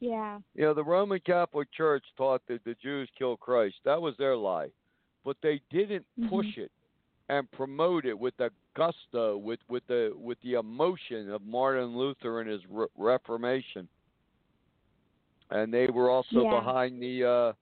[0.00, 0.38] Yeah.
[0.54, 3.76] You know, the Roman Catholic Church taught that the Jews killed Christ.
[3.84, 4.68] That was their lie.
[5.24, 6.70] But they didn't push it
[7.30, 12.40] and promote it with the gusto, with, with the with the emotion of Martin Luther
[12.40, 13.88] and his re- Reformation.
[15.50, 16.58] And they were also Yeah.
[16.58, 17.52] behind the uh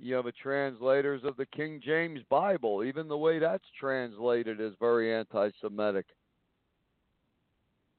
[0.00, 2.82] you know the translators of the King James Bible.
[2.84, 6.06] Even the way that's translated is very anti-Semitic.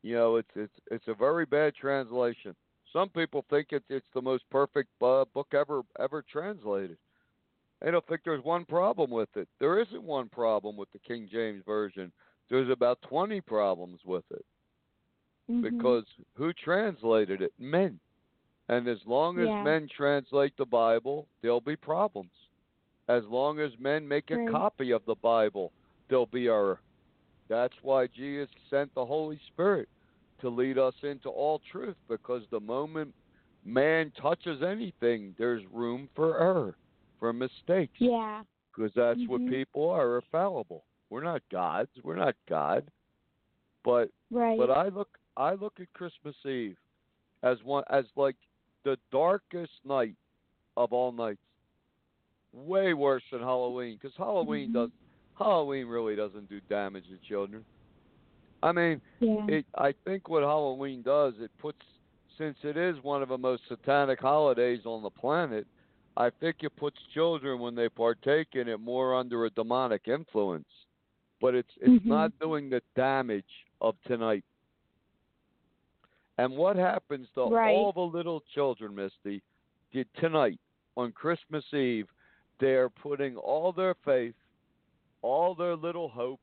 [0.04, 2.56] You know, it's it's it's a very bad translation.
[2.92, 6.98] Some people think it's it's the most perfect uh, book ever ever translated.
[7.82, 9.48] They don't think there's one problem with it.
[9.60, 12.12] There isn't one problem with the King James version.
[12.50, 14.46] There's about 20 problems with it
[15.50, 15.62] Mhm.
[15.62, 17.54] because who translated it?
[17.58, 18.00] Men.
[18.72, 19.64] And as long as Yeah.
[19.64, 22.32] men translate the Bible, there'll be problems.
[23.10, 24.50] As long as men make a Right.
[24.50, 25.74] copy of the Bible,
[26.08, 26.82] there'll be error.
[27.50, 29.90] That's why Jesus sent the Holy Spirit
[30.40, 33.14] to lead us into all truth because the moment
[33.66, 36.78] man touches anything, there's room for error,
[37.20, 38.46] for mistakes Yeah.
[38.74, 39.50] because that's what Mhm.
[39.50, 40.86] people are, are fallible.
[41.10, 41.92] We're not gods.
[42.04, 42.90] We're not God.
[43.84, 44.58] But Right.
[44.58, 46.80] but I look I look at Christmas Eve
[47.44, 48.38] as one as like
[48.84, 50.16] the darkest night
[50.78, 51.42] of all nights.
[52.54, 54.74] Way worse than Halloween because Halloween Mhm.
[54.74, 54.92] does
[55.38, 57.66] Halloween really doesn't do damage to children.
[58.62, 59.46] I mean, yeah.
[59.48, 61.84] it I think what Halloween does it puts
[62.38, 65.66] since it is one of the most satanic holidays on the planet,
[66.18, 70.68] I think it puts children when they partake in it more under a demonic influence.
[71.40, 72.06] But it's it's Mhm.
[72.06, 74.44] not doing the damage of tonight.
[76.38, 77.76] And what happens to Right.
[77.76, 79.42] all the little children, Misty,
[79.92, 80.60] did tonight
[80.98, 82.10] on Christmas Eve?
[82.60, 84.36] They're putting all their faith,
[85.22, 86.40] all their little hope,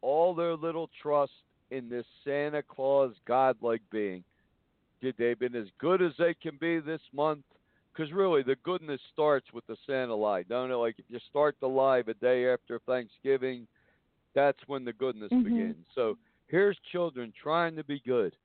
[0.00, 1.32] all their little trust
[1.70, 4.24] in this Santa Claus godlike being.
[5.00, 7.44] Did they've been as good as they can be this month?
[7.92, 10.42] Because really, the goodness starts with the Santa lie.
[10.44, 10.76] Don't it?
[10.76, 13.66] Like if you start the lie the day after Thanksgiving,
[14.34, 15.44] that's when the goodness Mhm.
[15.44, 15.86] begins.
[15.94, 18.36] So here's children trying to be good,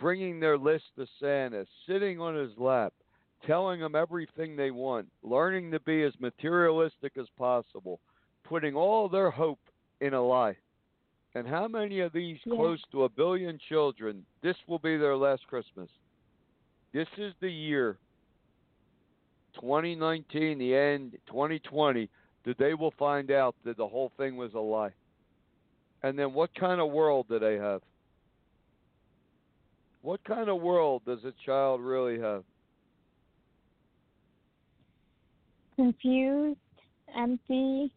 [0.00, 2.92] bringing their list to Santa, sitting on his lap,
[3.46, 8.00] telling him everything they want, learning to be as materialistic as possible,
[8.44, 9.60] putting all their hope
[10.00, 10.56] in a lie.
[11.34, 12.56] And how many of these Yeah.
[12.56, 15.90] close to a billion children, this will be their last Christmas?
[16.92, 17.98] This is the year
[19.54, 22.08] 2019, the end, 2020,
[22.44, 24.94] that they will find out that the whole thing was a lie.
[26.02, 27.82] And then what kind of world do they have?
[30.02, 32.44] What kind of world does a child really have?
[35.76, 36.58] Confused,
[37.16, 37.92] empty.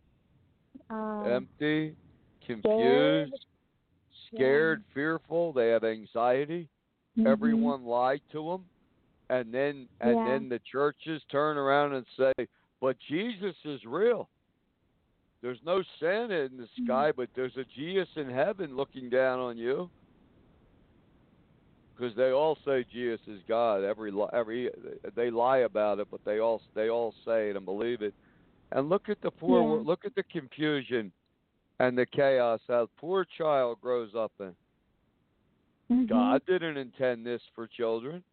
[0.90, 1.96] Um, Empty,
[2.42, 2.62] scared.
[2.64, 3.46] confused,
[4.28, 6.70] scared, fearful, they have anxiety.
[7.18, 7.28] Mhm.
[7.28, 8.66] everyone lied to them
[9.30, 10.24] and then and Yeah.
[10.26, 12.34] then the churches turn around and say
[12.82, 14.28] but jesus is real
[15.44, 16.84] there's no santa in the Mm-hmm.
[16.84, 19.92] sky but there's a jesus in heaven looking down on you
[22.04, 24.70] because they all say jesus is god every every
[25.16, 28.14] they lie about it but they all they all say it and believe it
[28.72, 29.84] and look at the poor Yeah.
[29.86, 31.12] look at the confusion
[31.80, 34.54] and the chaos that poor child grows up in
[35.92, 36.08] Mhm.
[36.08, 38.24] God didn't intend this for children.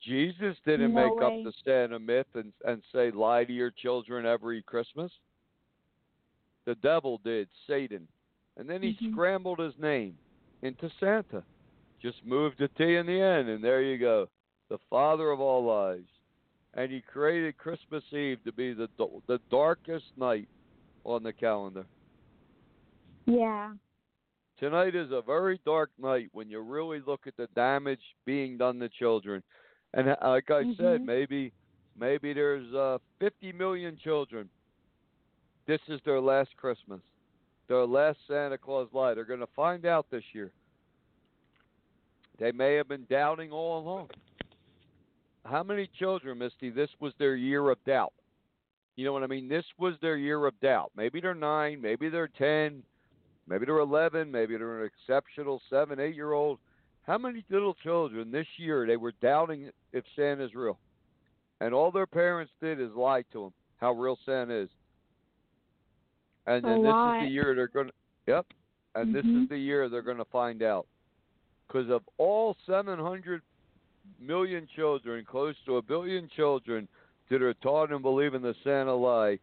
[0.00, 1.26] Jesus didn't No make way.
[1.26, 5.10] up the Santa myth and and say lie to your children every Christmas.
[6.66, 8.06] The devil did, Satan.
[8.58, 9.12] And then he Mhm.
[9.12, 10.18] scrambled his name
[10.62, 11.42] into Santa.
[12.00, 14.28] Just moved T in the end and there you go.
[14.68, 16.04] The father of all lies.
[16.74, 18.88] And he created Christmas Eve to be the
[19.26, 20.48] the darkest night
[21.04, 21.86] on the calendar.
[23.26, 23.72] Yeah.
[24.58, 28.78] Tonight is a very dark night when you really look at the damage being done
[28.80, 29.42] to children.
[29.94, 31.04] And uh, like I said, Mhm.
[31.04, 31.52] maybe
[31.98, 34.48] maybe there's uh, 50 million children.
[35.66, 37.00] This is their last Christmas,
[37.68, 39.14] their last Santa Claus lie.
[39.14, 40.52] They're going to find out this year.
[42.38, 44.08] They may have been doubting all along.
[45.44, 46.70] How many children, Misty?
[46.70, 48.12] This was their year of doubt.
[48.96, 49.48] You know what I mean?
[49.48, 50.90] This was their year of doubt.
[50.96, 52.82] Maybe they're nine, maybe they're ten,
[53.46, 56.58] maybe they're eleven, maybe they're an exceptional seven, eight year old.
[57.06, 60.78] How many little children this year they were doubting if Santa's real?
[61.60, 64.68] And all their parents did is lie to them how real Santa is.
[66.46, 67.92] And then this is the year they're going to,
[68.26, 68.46] yep.
[68.94, 69.44] And this Mhm.
[69.44, 70.86] is the year they're going to find out.
[71.68, 73.42] Because of all 700
[74.20, 76.88] million children, close to a billion children
[77.30, 79.38] that are taught and believe in the Santa lie,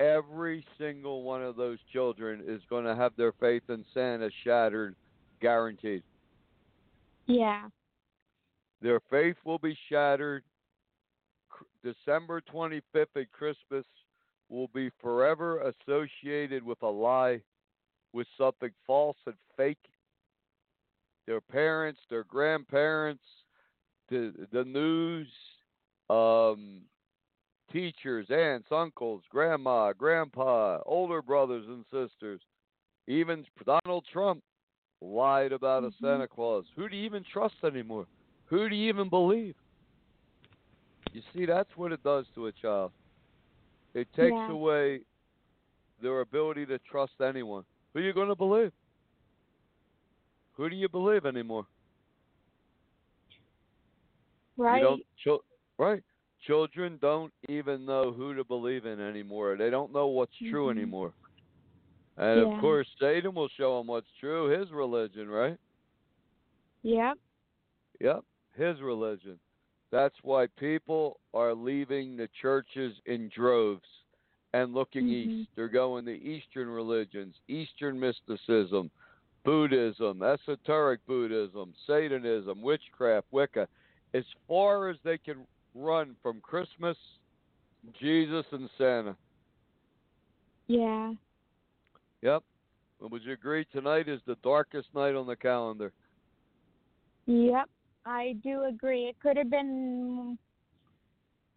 [0.00, 4.96] every single one of those children is going to have their faith in Santa shattered,
[5.40, 6.02] guaranteed.
[7.26, 7.68] Yeah.
[8.80, 10.42] Their faith will be shattered.
[11.82, 13.84] December 25th at Christmas
[14.48, 17.40] will be forever associated with a lie,
[18.12, 19.78] with something false and fake.
[21.28, 23.22] Their parents, their grandparents,
[24.08, 25.28] the the news,
[26.08, 26.80] um,
[27.70, 32.40] teachers, aunts, uncles, grandma, grandpa, older brothers and sisters,
[33.08, 34.42] even Donald Trump
[35.02, 36.00] lied about a Mhm.
[36.00, 36.64] Santa Claus.
[36.76, 38.06] Who do you even trust anymore?
[38.46, 39.54] Who do you even believe?
[41.12, 42.94] You see, that's what it does to a child.
[43.92, 44.50] It takes Yeah.
[44.50, 45.04] away
[46.00, 47.66] their ability to trust anyone.
[47.92, 48.72] Who are you going to believe?
[50.58, 51.64] Who do you believe anymore?
[54.58, 54.76] Right.
[54.76, 55.44] You don't, chil-
[55.78, 56.02] right?
[56.46, 59.56] Children don't even know who to believe in anymore.
[59.56, 60.72] They don't know what's true Mhm.
[60.72, 61.14] anymore.
[62.16, 62.54] And Yeah.
[62.56, 65.56] of course, Satan will show them what's true, his religion, right?
[66.82, 67.18] Yep.
[68.00, 68.24] Yep,
[68.56, 69.38] his religion.
[69.90, 73.88] That's why people are leaving the churches in droves
[74.52, 75.12] and looking Mhm.
[75.40, 75.50] east.
[75.54, 78.90] They're going to Eastern religions, Eastern mysticism,
[79.48, 83.66] Buddhism, esoteric Buddhism, Satanism, witchcraft, Wicca,
[84.12, 85.38] as far as they can
[85.74, 86.98] run from Christmas,
[87.98, 89.16] Jesus, and Santa.
[90.66, 91.14] Yeah.
[92.20, 92.42] Yep.
[93.00, 95.94] And would you agree tonight is the darkest night on the calendar?
[97.24, 97.70] Yep.
[98.04, 99.04] I do agree.
[99.04, 100.36] It could have been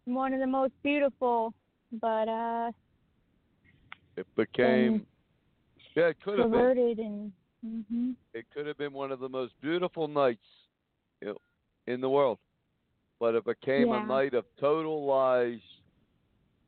[0.06, 1.52] one of the most beautiful,
[2.00, 2.72] but uh
[4.16, 5.04] It became,
[5.94, 6.98] yeah, it could have been.
[6.98, 7.32] and
[7.64, 8.14] mhm.
[8.34, 10.46] It could have been one of the most beautiful nights
[11.86, 12.38] in the world,
[13.20, 14.02] but it became Yeah.
[14.02, 15.60] a night of total lies,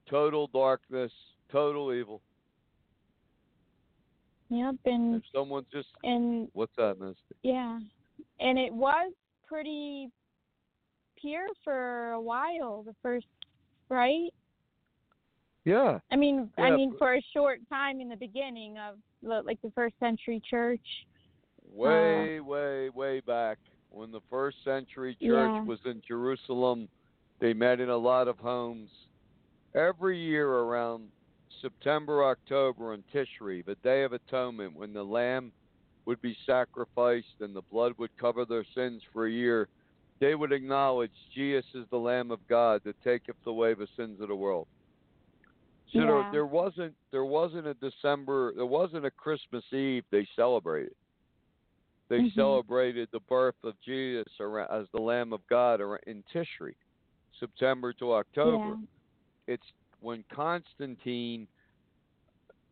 [0.07, 1.13] total darkness,
[1.51, 2.21] total evil.
[4.51, 7.35] Yep, and If someone just, and what's that, Misty?
[7.43, 7.81] yeah.
[8.41, 9.13] And it was
[9.47, 10.11] pretty
[11.17, 13.27] pure for a while, the first
[13.89, 14.33] right?
[15.65, 19.71] Yeah, I mean, I mean, for a short time in the beginning of like the
[19.75, 21.07] first century church.
[21.67, 23.59] way, uh, way, way back
[23.89, 25.65] when the first century church Yeah.
[25.65, 26.89] was in Jerusalem,
[27.41, 28.91] they met in a lot of homes.
[29.75, 31.11] Every year around
[31.61, 35.53] September, October, and Tishri, the Day of Atonement, when the lamb
[36.07, 39.69] would be sacrificed and the blood would cover their sins for a year,
[40.21, 44.29] they would acknowledge Jesus is the Lamb of God that taketh away the sins of
[44.29, 44.69] the world.
[45.95, 46.07] So Yeah.
[46.07, 50.95] there, there wasn't there wasn't a December there wasn't a Christmas Eve they celebrated.
[52.09, 52.35] They Mhm.
[52.35, 56.75] celebrated the birth of Jesus around, as the Lamb of God in Tishri,
[57.39, 58.77] September to October.
[59.47, 59.55] Yeah.
[59.55, 61.49] It's when Constantine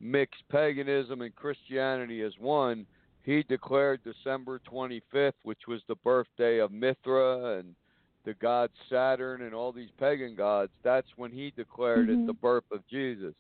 [0.01, 2.87] mixed paganism and Christianity as one.
[3.23, 7.77] He declared December 25th, which was the birthday of Mithra and
[8.25, 10.73] the god Saturn and all these pagan gods.
[10.85, 12.27] That's when he declared it Mhm.
[12.27, 13.35] the birth of Jesus.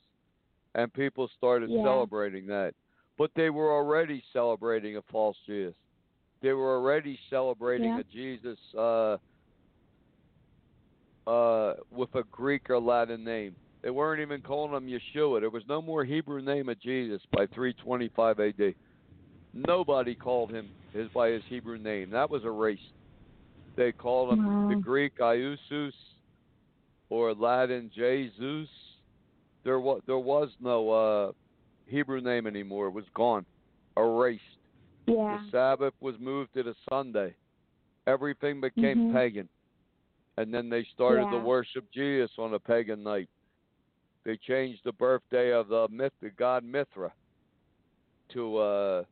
[0.74, 1.82] And people started Yeah.
[1.82, 2.74] celebrating that.
[3.18, 5.76] But they were already celebrating a false Jesus.
[6.40, 7.98] They were already celebrating Yeah.
[8.00, 9.18] a Jesus uh,
[11.26, 13.56] uh, with a Greek or Latin name.
[13.82, 15.40] They weren't even calling him Yeshua.
[15.40, 18.74] There was no more Hebrew name of Jesus by 325 AD.
[19.52, 22.10] Nobody called him his by his Hebrew name.
[22.10, 22.94] That was erased.
[23.76, 25.92] They called him the Greek Iusus
[27.08, 28.68] or Latin Jesus.
[29.64, 31.32] There was there was no uh,
[31.86, 32.88] Hebrew name anymore.
[32.88, 33.46] It was gone,
[33.96, 34.42] erased.
[35.06, 35.36] Yeah.
[35.36, 37.34] The Sabbath was moved to the Sunday.
[38.06, 39.12] Everything became Mhm.
[39.12, 39.48] pagan.
[40.38, 43.28] And then they started to worship Jesus on a pagan night.
[44.24, 47.12] They changed the birthday of the myth, the god Mithra,
[48.30, 49.04] to uh,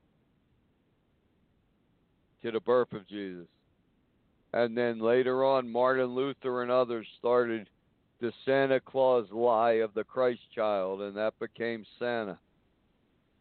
[2.43, 3.49] to the birth of Jesus.
[4.53, 7.69] And then later on, Martin Luther and others started
[8.21, 12.39] the Santa Claus lie of the Christ child, and that became Santa.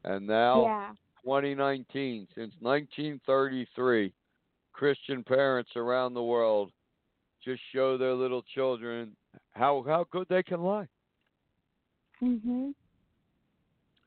[0.04, 0.94] And now, Yeah.
[1.24, 4.14] 2019, since 1933,
[4.72, 6.72] Christian parents around the world
[7.42, 9.16] just show their little children
[9.52, 10.88] how how good they can lie.
[12.22, 12.74] Mhm.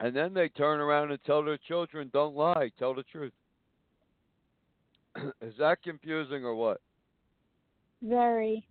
[0.01, 3.35] And then they turn around and tell their children, don't lie, tell the truth.
[5.41, 6.81] Is that confusing or what?
[8.03, 8.67] Very.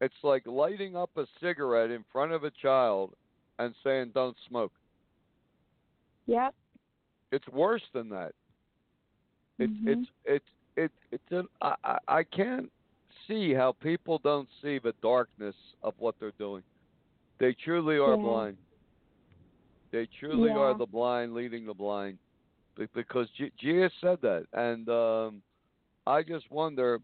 [0.00, 3.14] It's like lighting up a cigarette in front of a child
[3.58, 4.72] and saying, don't smoke.
[6.26, 6.54] Yep.
[7.32, 8.32] It's worse than that.
[9.58, 9.88] It's Mhm.
[9.88, 12.70] it's it's it, it's an, I, I I can't
[13.26, 16.62] see how people don't see the darkness of what they're doing.
[17.38, 18.22] They truly are Yeah.
[18.22, 18.58] blind.
[19.92, 22.18] They truly are the blind leading the blind,
[22.94, 25.42] because G- Jesus said that, and um,
[26.06, 27.00] I just wonder.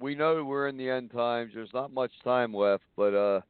[0.00, 1.52] We know we're in the end times.
[1.54, 3.40] There's not much time left, but uh,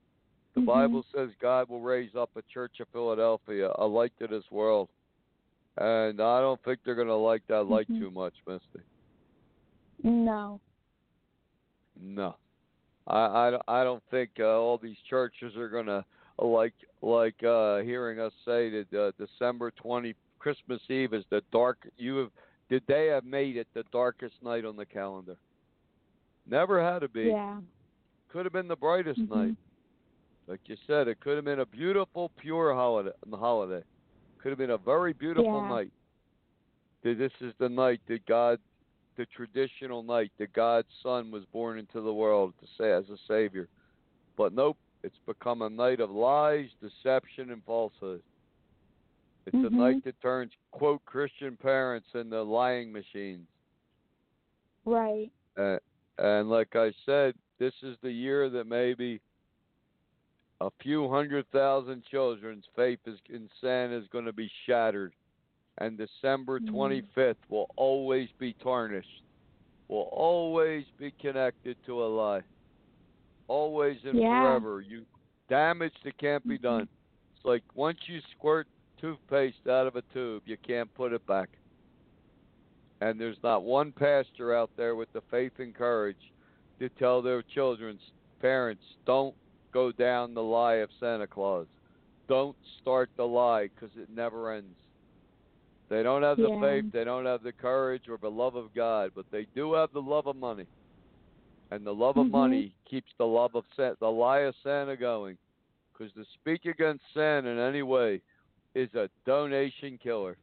[0.54, 0.66] the Mhm.
[0.66, 4.88] Bible says God will raise up a church of Philadelphia, a light to this world,
[5.76, 7.98] and I don't think they're going to like that light Mhm.
[7.98, 8.80] too much, Misty.
[10.02, 10.60] No.
[11.98, 12.36] No,
[13.06, 16.04] I I, don't- I don't think uh, all these churches are gonna
[16.38, 21.88] like like uh, hearing us say that uh, December twenty Christmas Eve is the dark.
[21.96, 22.30] You have
[22.68, 25.36] did they have made it the darkest night on the calendar?
[26.46, 27.24] Never had to be.
[27.24, 27.60] Yeah.
[28.28, 29.28] Could have been the brightest Mhm.
[29.28, 29.56] night.
[30.46, 33.12] Like you said, it could have been a beautiful, pure holiday.
[33.32, 33.82] Holiday
[34.38, 35.68] could have been a very beautiful Yeah.
[35.68, 35.92] night.
[37.02, 38.60] This is the night that God,
[39.16, 43.18] the traditional night that God's Son was born into the world to say as a
[43.26, 43.68] Savior.
[44.36, 48.22] But nope, it's become a night of lies, deception, and falsehood.
[49.46, 49.72] It's a Mhm.
[49.72, 53.48] night that turns quote Christian parents into lying machines.
[54.84, 55.32] Right.
[55.56, 55.78] Uh,
[56.18, 59.20] and like I said, this is the year that maybe
[60.60, 65.12] a few hundred thousand children's faith is, in Santa is going to be shattered.
[65.78, 66.72] And December Mm.
[67.16, 69.22] 25th will always be tarnished,
[69.88, 72.42] will always be connected to a lie.
[73.48, 74.30] Always and Yeah.
[74.30, 74.80] forever.
[74.80, 75.04] You
[75.48, 76.62] damage that can't be Mhm.
[76.62, 76.88] done.
[77.34, 78.66] It's like once you squirt
[78.98, 81.50] toothpaste out of a tube, you can't put it back.
[83.00, 86.16] And there's not one pastor out there with the faith and courage
[86.80, 88.00] to tell their children's
[88.40, 89.34] parents, don't
[89.72, 91.66] go down the lie of Santa Claus.
[92.28, 94.76] Don't start the lie because it never ends.
[95.88, 96.60] They don't have the Yeah.
[96.60, 99.92] faith, they don't have the courage or the love of God, but they do have
[99.92, 100.66] the love of money.
[101.70, 102.30] And the love of Mhm.
[102.30, 105.38] money keeps the love of Sa- the lie of Santa going.
[105.92, 108.20] Because to speak against Santa in any way
[108.74, 110.36] is a donation killer.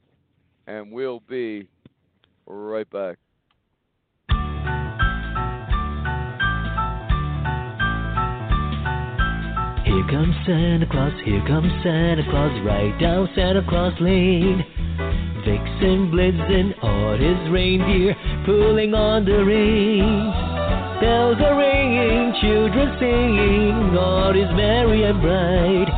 [0.68, 1.68] And we'll be
[2.46, 3.18] right back.
[9.86, 14.64] Here comes Santa Claus, here comes Santa Claus, right down Santa Claus Lane.
[15.46, 18.16] Vixen Blitzen on his reindeer,
[18.46, 20.34] pulling on the reins.
[21.02, 25.90] Bells are ringing, children singing, all is merry and bright.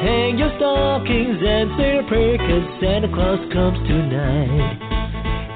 [0.00, 4.87] Hang your stockings and say a prayer, 'cause Santa Claus comes tonight.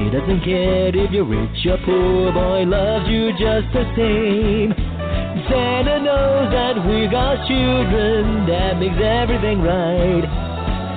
[0.00, 4.72] He doesn't care if you're rich or poor, boy loves you just the same.
[5.44, 10.24] Santa knows that we got children, that makes everything right.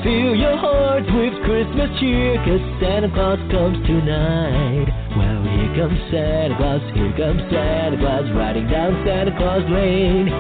[0.04, 4.88] Fill your hearts with Christmas cheer, 'cause Santa Claus comes tonight.
[5.18, 10.32] Well, here comes Santa Claus, here comes Santa Claus, riding down Santa Claus Lane.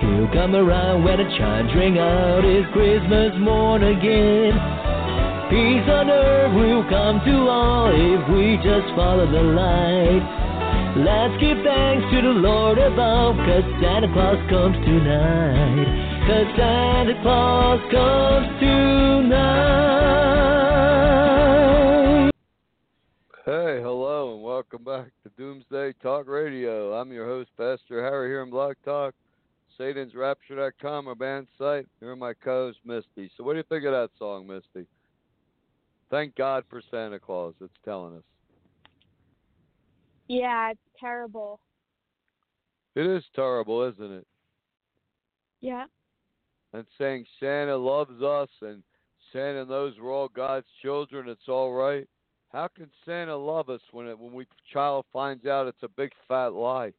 [0.00, 4.60] He'll come around when the chimes ring out, it's Christmas morn again.
[5.50, 10.24] Peace on earth will come to all if we just follow the light.
[10.96, 15.86] Let's give thanks to the Lord above, 'cause Santa Claus comes tonight.
[16.26, 19.74] 'Cause Santa Claus comes tonight.
[23.44, 26.94] Hey, hello, and welcome back to Doomsday Talk Radio.
[26.94, 29.14] I'm your host, Pastor Harry, here on Blog Talk,
[29.78, 31.86] SatansRapture.com, our band site.
[32.00, 33.30] Here are my co-host, Misty.
[33.36, 34.86] So, what do you think of that song, Misty?
[36.10, 37.54] Thank God for Santa Claus.
[37.60, 38.22] It's telling us.
[40.28, 41.60] Yeah, it's terrible.
[42.94, 44.26] It is terrible, isn't it?
[45.60, 45.86] Yeah.
[46.72, 48.82] And saying Santa loves us and
[49.32, 51.28] Santa knows we're all God's children.
[51.28, 52.06] It's all right.
[52.50, 56.12] How can Santa love us when it, when we child finds out it's a big
[56.28, 56.92] fat lie?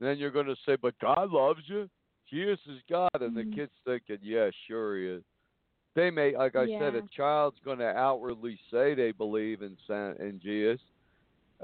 [0.00, 1.88] then you're going to say, "But God loves you.
[2.28, 3.54] Jesus is God," and the Mhm.
[3.54, 5.24] kid's thinking, "Yeah, sure he is."
[5.94, 6.78] They may, like I Yeah.
[6.78, 10.80] said, a child's going to outwardly say they believe in San, in Jesus,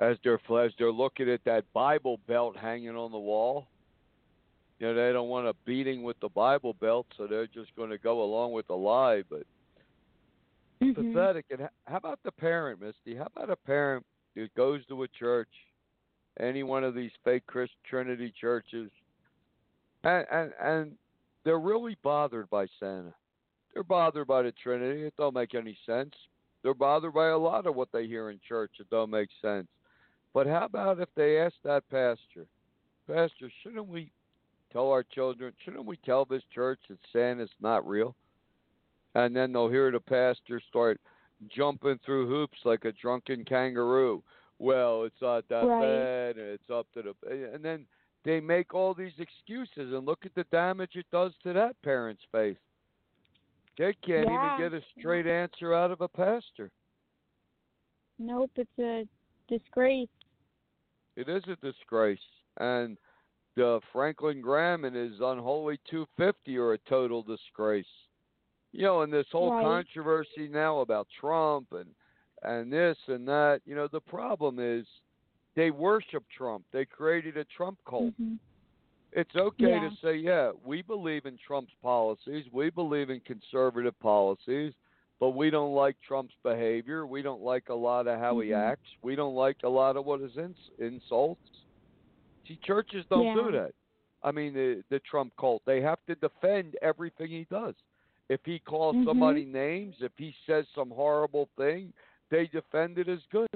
[0.01, 3.69] as they're as they're looking at that Bible belt hanging on the wall.
[4.79, 7.91] You know, they don't want a beating with the Bible belt, so they're just going
[7.91, 9.23] to go along with the lie.
[9.29, 9.45] But
[10.81, 10.95] Mhm.
[10.95, 11.47] pathetic.
[11.51, 13.17] And how about the parent, Misty?
[13.17, 15.49] How about a parent who goes to a church,
[16.39, 18.91] any one of these fake Christ Trinity churches,
[20.05, 20.99] and and and
[21.45, 23.15] they're really bothered by Santa.
[23.73, 25.03] They're bothered by the Trinity.
[25.03, 26.15] It don't make any sense.
[26.63, 28.73] They're bothered by a lot of what they hear in church.
[28.81, 29.69] It don't make sense.
[30.35, 32.47] But how about if they ask that pastor,
[33.07, 34.11] Pastor, shouldn't we
[34.73, 35.53] tell our children?
[35.65, 38.15] Shouldn't we tell this church that Santa's not real?
[39.15, 41.01] and then they'll hear the pastor start
[41.49, 44.23] jumping through hoops like a drunken kangaroo.
[44.59, 45.81] Well, it's not that Right.
[45.81, 47.53] bad, it's up to the.
[47.55, 47.87] And then
[48.25, 52.25] they make all these excuses, and look at the damage it does to that parent's
[52.31, 52.59] faith.
[53.79, 54.57] They can't Yeah.
[54.59, 56.71] even get a straight answer out of a pastor.
[58.19, 59.07] Nope, it's a
[59.49, 60.09] disgrace.
[61.17, 62.19] It is a disgrace,
[62.59, 62.99] and
[63.57, 67.87] the Franklin Graham and his unholy 250 are a total disgrace.
[68.73, 69.65] You know, and this whole Right.
[69.65, 71.95] controversy now about Trump and
[72.43, 73.63] and this and that.
[73.65, 74.87] You know, the problem is
[75.57, 76.65] they worship Trump.
[76.73, 78.15] They created a Trump cult.
[78.21, 78.39] Mhm.
[79.13, 79.89] It's okay Yeah.
[79.89, 82.45] to say, yeah, we believe in Trump's policies.
[82.53, 84.75] We believe in conservative policies,
[85.19, 87.07] but we don't like Trump's behavior.
[87.07, 88.59] We don't like a lot of how he Mhm.
[88.59, 88.91] acts.
[89.03, 91.65] We don't like a lot of what his ins- insults.
[92.47, 93.35] See, churches don't Yeah.
[93.35, 93.75] do that.
[94.23, 95.65] I mean, the the Trump cult.
[95.65, 97.75] They have to defend everything he does.
[98.29, 99.05] If he calls Mhm.
[99.07, 101.93] somebody names, if he says some horrible thing,
[102.29, 103.49] they defend it as good.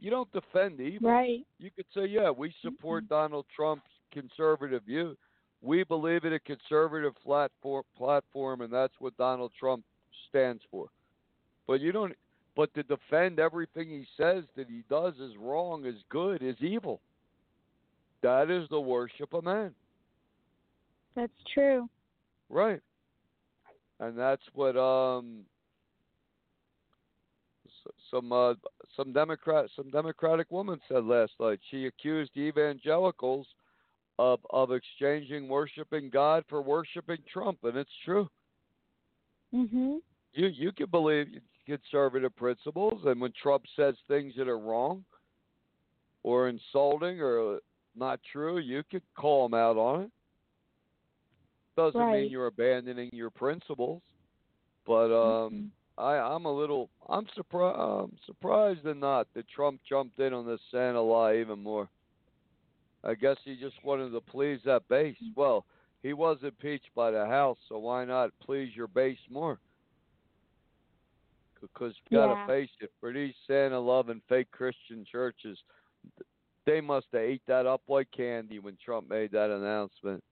[0.00, 1.10] You don't defend evil.
[1.10, 1.46] Right.
[1.58, 5.16] You could say, yeah, we support Donald Trump's conservative view.
[5.62, 9.84] We believe in a conservative platform, platform, and that's what Donald Trump
[10.28, 10.88] stands for.
[11.66, 12.14] But you don't.
[12.54, 17.00] But to defend everything he says that he does is wrong, is good, is evil.
[18.22, 19.74] That is the worship of man,
[21.16, 21.88] That's true.
[22.50, 22.80] right?
[24.00, 25.44] And that's what um
[28.10, 28.54] some uh,
[28.96, 31.60] some Democrat some Democratic woman said last night.
[31.70, 33.46] She accused evangelicals
[34.18, 38.28] of of exchanging worshiping God for worshiping Trump, and it's true.
[39.52, 40.00] Mhm.
[40.32, 45.04] You you can believe conservative principles, and when Trump says things that are wrong
[46.22, 47.60] or insulting or
[47.94, 50.10] not true, you could call him out on it.
[51.76, 54.02] Doesn't mean you're abandoning your principles,
[54.86, 60.18] but um, I I'm a little I'm surprised um, surprised and not that Trump jumped
[60.18, 61.88] in on this Santa lie even more.
[63.04, 65.16] I guess he just wanted to please that base.
[65.34, 65.64] Well,
[66.02, 69.58] he was impeached by the House, so why not please your base more?
[71.60, 75.56] Because you gotta face it, for these Santa loving fake Christian churches,
[76.66, 80.22] they must have ate that up like candy when Trump made that announcement.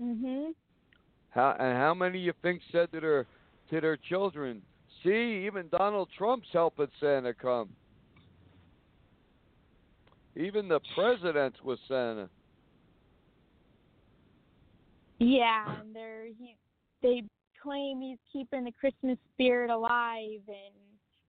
[0.00, 0.54] Mhm.
[1.30, 3.26] How and how many you think said to their
[3.68, 4.62] to their children,
[5.02, 7.74] "See, even Donald Trump's helping Santa come.
[10.36, 12.28] Even the president was Santa."
[15.18, 16.56] Yeah, and they're he
[17.02, 17.22] they
[17.62, 20.74] claim he's keeping the Christmas spirit alive and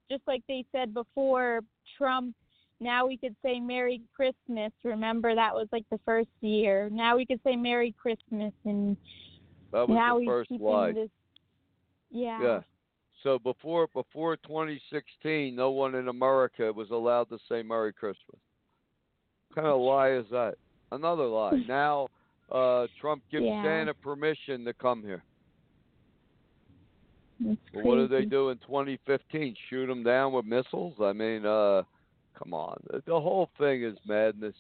[0.09, 1.61] just like they said before,
[1.97, 2.35] Trump
[2.79, 4.71] now we could say Merry Christmas.
[4.83, 6.89] Remember that was like the first year.
[6.91, 8.97] Now we could say Merry Christmas and
[9.71, 10.91] That was now the first keeping lie.
[10.91, 11.09] this
[12.11, 12.41] Yeah.
[12.41, 12.59] Yeah.
[13.23, 18.39] So before before 2016, no one in America was allowed to say Merry Christmas.
[19.53, 20.55] What kind of lie is that?
[20.91, 21.63] Another lie.
[21.67, 22.07] Now
[22.51, 23.63] uh, Trump gives Yeah.
[23.63, 25.23] Santa permission to come here.
[27.39, 29.55] Well, what did they do in 2015?
[29.69, 30.95] Shoot them down with missiles?
[31.01, 31.83] I mean, uh,
[32.37, 32.77] come on.
[32.89, 34.55] The, the whole thing is madness.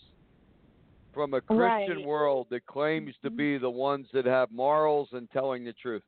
[1.13, 2.05] From a Christian Right.
[2.05, 6.03] world that claims to be the ones that have morals and telling the truth.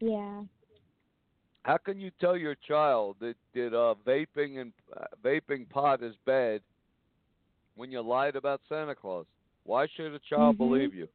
[0.00, 0.42] Yeah.
[1.64, 6.14] How can you tell your child that that uh, vaping and uh, vaping pot is
[6.24, 6.62] bad
[7.80, 9.24] when you lied about Santa Claus?
[9.64, 10.58] Why should a child Mhm.
[10.58, 11.08] believe you?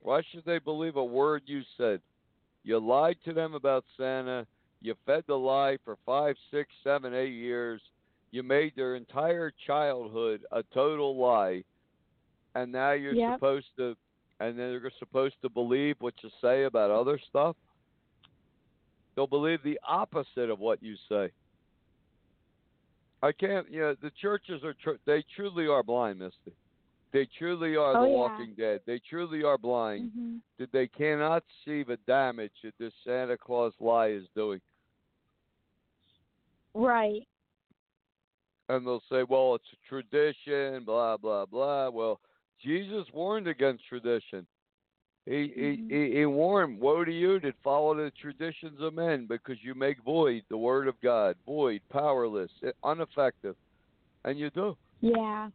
[0.00, 2.00] Why should they believe a word you said?
[2.64, 4.46] You lied to them about Santa.
[4.80, 7.82] You fed the lie for five, six, seven, eight years.
[8.30, 11.62] You made their entire childhood a total lie,
[12.54, 13.34] and now you're Yep.
[13.34, 13.94] supposed to,
[14.40, 17.54] and then they're supposed to believe what you say about other stuff.
[19.14, 21.30] They'll believe the opposite of what you say.
[23.22, 23.70] I can't.
[23.70, 24.74] You know, the churches are.
[24.82, 26.54] Tr- they truly are blind, Misty.
[27.12, 28.16] They truly are Oh, the yeah.
[28.16, 28.80] walking dead.
[28.86, 30.10] They truly are blind.
[30.14, 34.60] hmm That they cannot see the damage that this Santa Claus lie is doing.
[36.74, 37.26] Right.
[38.68, 41.90] And they'll say, well, it's a tradition, blah, blah, blah.
[41.90, 42.20] Well,
[42.62, 44.46] Jesus warned against tradition.
[45.30, 45.52] He,
[45.88, 50.02] he, he, warned, woe to you that follow the traditions of men because you make
[50.02, 53.54] void the word of God, void, powerless, eh, ineffective.
[54.24, 54.76] And you do.
[55.00, 55.50] Yeah.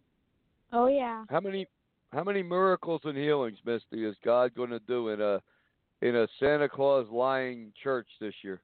[0.71, 1.25] Oh yeah.
[1.29, 1.67] How many
[2.13, 5.41] how many miracles and healings, Misty, is God going to do in a
[6.01, 8.61] in a Santa Claus lying church this year?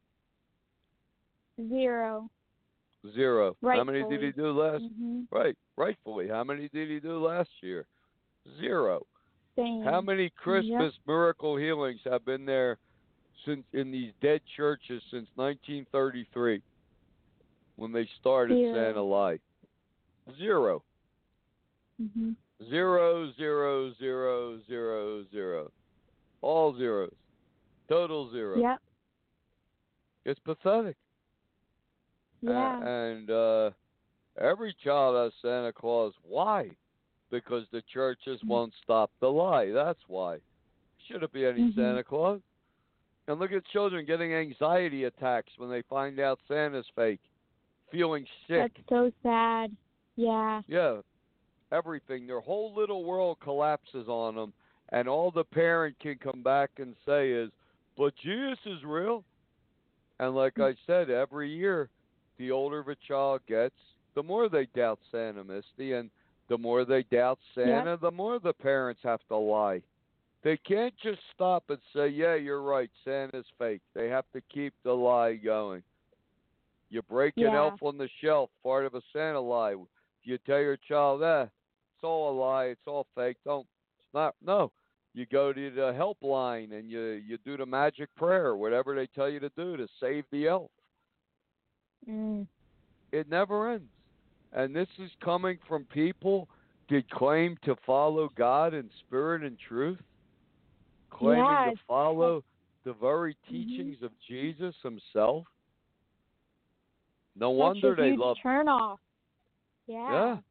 [1.68, 2.30] Zero.
[3.14, 3.57] Zero.
[3.62, 3.99] Rightfully.
[3.99, 4.84] How many did he do last?
[4.97, 6.30] hmm Right, rightfully.
[6.30, 7.86] How many did he do last year?
[8.62, 9.05] Zero.
[9.58, 12.78] How many Christmas miracle healings have been there
[13.45, 16.62] since in these dead churches since 1933
[17.76, 18.74] when they started Zero.
[18.76, 19.39] Santa Lie?
[20.38, 20.84] Zero.
[21.99, 22.32] hmm
[22.70, 25.72] Zero, zero, zero, zero, zero.
[26.41, 27.14] All zeros.
[27.89, 28.58] Total zero.
[28.60, 28.80] Yep.
[30.26, 30.95] It's pathetic.
[32.45, 32.88] A- Yeah.
[32.88, 33.72] and uh,
[34.39, 36.14] every child has Santa Claus.
[36.24, 36.70] Why?
[37.32, 38.48] Because the churches Mm.
[38.50, 39.72] won't stop the lie.
[39.72, 40.40] That's why.
[41.08, 41.76] Shouldn't be any Mhm.
[41.76, 42.42] Santa Claus.
[43.28, 47.22] And look at children getting anxiety attacks when they find out Santa's fake,
[47.90, 48.74] feeling sick.
[48.74, 49.76] That's so sad.
[50.16, 50.62] Yeah.
[50.68, 51.02] Yeah,
[51.72, 52.28] everything.
[52.28, 54.54] Their whole little world collapses on them,
[54.90, 57.52] and all the parent can come back and say is,
[57.96, 59.24] "But Jesus is real."
[60.20, 61.90] And like I said, every year,
[62.38, 63.80] the older the child gets,
[64.14, 66.12] the more they doubt Santa, Misty, and
[66.52, 69.82] the more they doubt Santa, the more the parents have to lie.
[70.43, 74.74] They can't just stop and say, "Yeah, you're right, Santa's fake." They have to keep
[74.84, 75.82] the lie going.
[76.89, 79.78] You break an elf on the shelf, part of a Santa lie.
[80.24, 83.66] You tell your child, "Eh, it's all a lie, it's all fake." Don't.
[83.99, 84.36] It's not.
[84.45, 84.74] No.
[85.14, 89.30] You go to the helpline and you you do the magic prayer, whatever they tell
[89.30, 90.72] you to do to save the elf.
[92.10, 92.45] Mm.
[93.14, 93.89] It never ends.
[94.54, 96.49] And this is coming from people
[96.89, 100.02] that claim to follow God in spirit and truth,
[101.10, 102.43] claiming Yeah, to follow
[102.84, 103.49] the very Mhm.
[103.49, 105.47] teachings of Jesus himself.
[107.36, 108.99] No Such wonder they love turn off.
[109.88, 110.12] Yeah.
[110.12, 110.41] Yeah.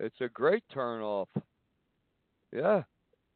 [0.00, 1.28] It's a great turn off.
[2.50, 2.82] Yeah.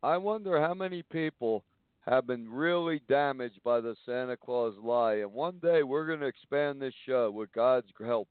[0.02, 1.64] I wonder how many people
[2.00, 5.16] have been really damaged by the Santa Claus lie.
[5.16, 8.28] And one day we're going to expand this show with God's help.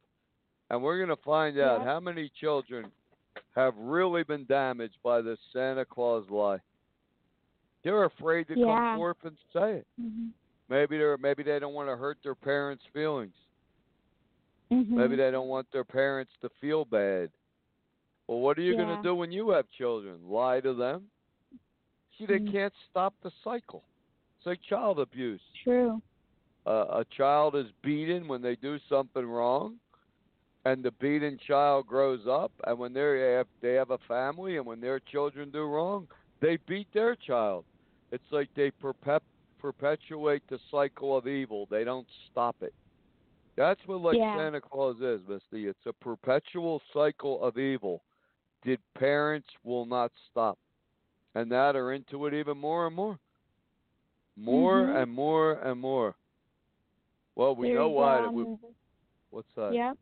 [0.70, 1.86] And we're going to find out Yeah.
[1.86, 2.92] how many children
[3.56, 6.60] have really been damaged by this Santa Claus lie.
[7.84, 8.66] They're afraid to Yeah.
[8.66, 9.88] come forth and say it.
[10.00, 10.32] Mhm.
[10.70, 13.36] Maybe they're maybe they don't want to hurt their parents' feelings.
[14.70, 14.90] Mhm.
[14.90, 17.32] Maybe they don't want their parents to feel bad.
[18.28, 20.28] Well, what are you going to do when you have children?
[20.30, 21.10] Lie to them?
[22.18, 22.52] See, they Mm.
[22.52, 23.86] can't stop the cycle.
[24.38, 25.42] It's like child abuse.
[25.64, 26.02] True.
[26.66, 29.80] Uh, a child is beaten when they do something wrong,
[30.68, 34.66] and the beaten child grows up, and when they have they have a family, and
[34.66, 36.08] when their children do wrong,
[36.42, 37.64] they beat their child.
[38.12, 39.24] It's like they perpet-
[39.60, 41.68] perpetuate the cycle of evil.
[41.72, 42.74] They don't stop it.
[43.56, 44.36] That's what like Yeah.
[44.38, 45.68] Santa Claus is, Misty.
[45.68, 48.02] It's a perpetual cycle of evil
[48.64, 50.58] Did parents will not stop.
[51.36, 53.18] And that are into it even more and more.
[54.36, 55.04] More Mhm.
[55.04, 56.16] and more and more.
[57.36, 58.26] Well, we know why.
[58.26, 58.44] Um, we,
[59.30, 59.74] what's that?
[59.74, 59.98] Yep.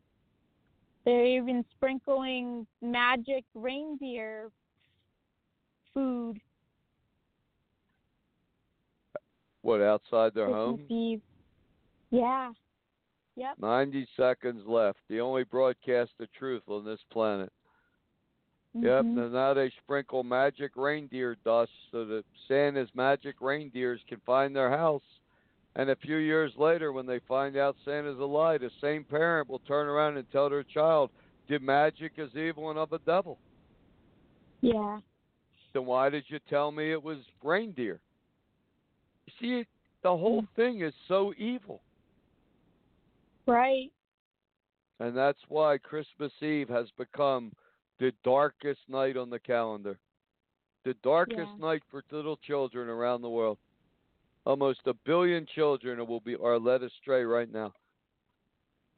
[1.06, 4.50] They're even sprinkling magic reindeer
[5.94, 6.40] food
[9.62, 10.80] What, outside their Christmas home?
[10.90, 11.22] Eve.
[12.10, 12.52] Yeah.
[13.36, 13.58] Yep.
[13.60, 14.98] 90 seconds left.
[15.08, 17.52] The only broadcast of truth on this planet.
[18.74, 19.24] Yep, Mhm.
[19.24, 24.70] and now they sprinkle magic reindeer dust so that Santa's magic reindeers can find their
[24.70, 25.20] house.
[25.76, 29.48] And a few years later, when they find out Santa's a lie, the same parent
[29.48, 31.10] will turn around and tell their child,
[31.48, 33.38] "Did magic is evil and of the devil."
[34.62, 35.00] Yeah.
[35.74, 38.00] Then why did you tell me it was reindeer?
[39.26, 39.66] You see,
[40.00, 40.48] the whole Mm.
[40.56, 41.82] thing is so evil.
[43.44, 43.92] Right.
[44.98, 47.52] And that's why Christmas Eve has become
[47.98, 49.98] the darkest night on the calendar.
[50.84, 51.56] The darkest Yeah.
[51.58, 53.58] night for little children around the world.
[54.46, 57.72] Almost a billion children will be are led astray right now.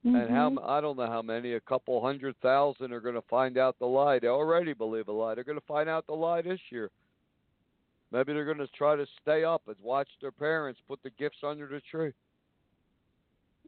[0.05, 0.59] And how Mhm.
[0.59, 3.79] m- I don't know how many, a couple hundred thousand are going to find out
[3.79, 4.19] the lie.
[4.19, 5.35] They already believe a lie.
[5.35, 6.91] They're going to find out the lie this year.
[8.11, 11.43] Maybe they're going to try to stay up and watch their parents put the gifts
[11.43, 12.13] under the tree.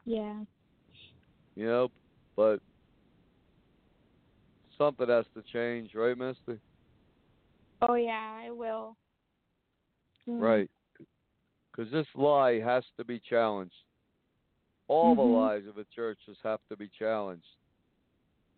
[0.04, 0.44] Yeah.
[1.56, 1.90] You know,
[2.36, 2.60] but
[4.78, 6.60] something has to change, right, Misty?
[7.82, 8.96] Oh yeah, I will.
[10.28, 10.40] Mm.
[10.40, 10.70] Right.
[11.80, 13.72] Because this lie has to be challenged.
[14.88, 15.32] All the Mhm.
[15.32, 17.56] lies of the churches have to be challenged.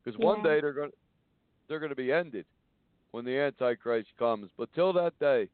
[0.02, 0.90] Because one day they're going
[1.68, 2.46] they're going to be ended
[3.12, 4.50] when the Antichrist comes.
[4.58, 5.48] But till that day,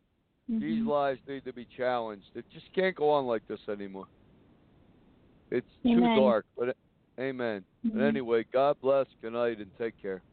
[0.49, 0.87] these Mhm.
[0.87, 2.35] lies need to be challenged.
[2.35, 4.09] It just can't go on like this anymore.
[5.51, 6.15] It's Amen.
[6.15, 6.47] too dark.
[6.57, 6.75] But
[7.21, 7.67] amen.
[7.85, 8.09] But Mhm.
[8.09, 9.07] anyway, God bless.
[9.21, 10.25] Good night and take care.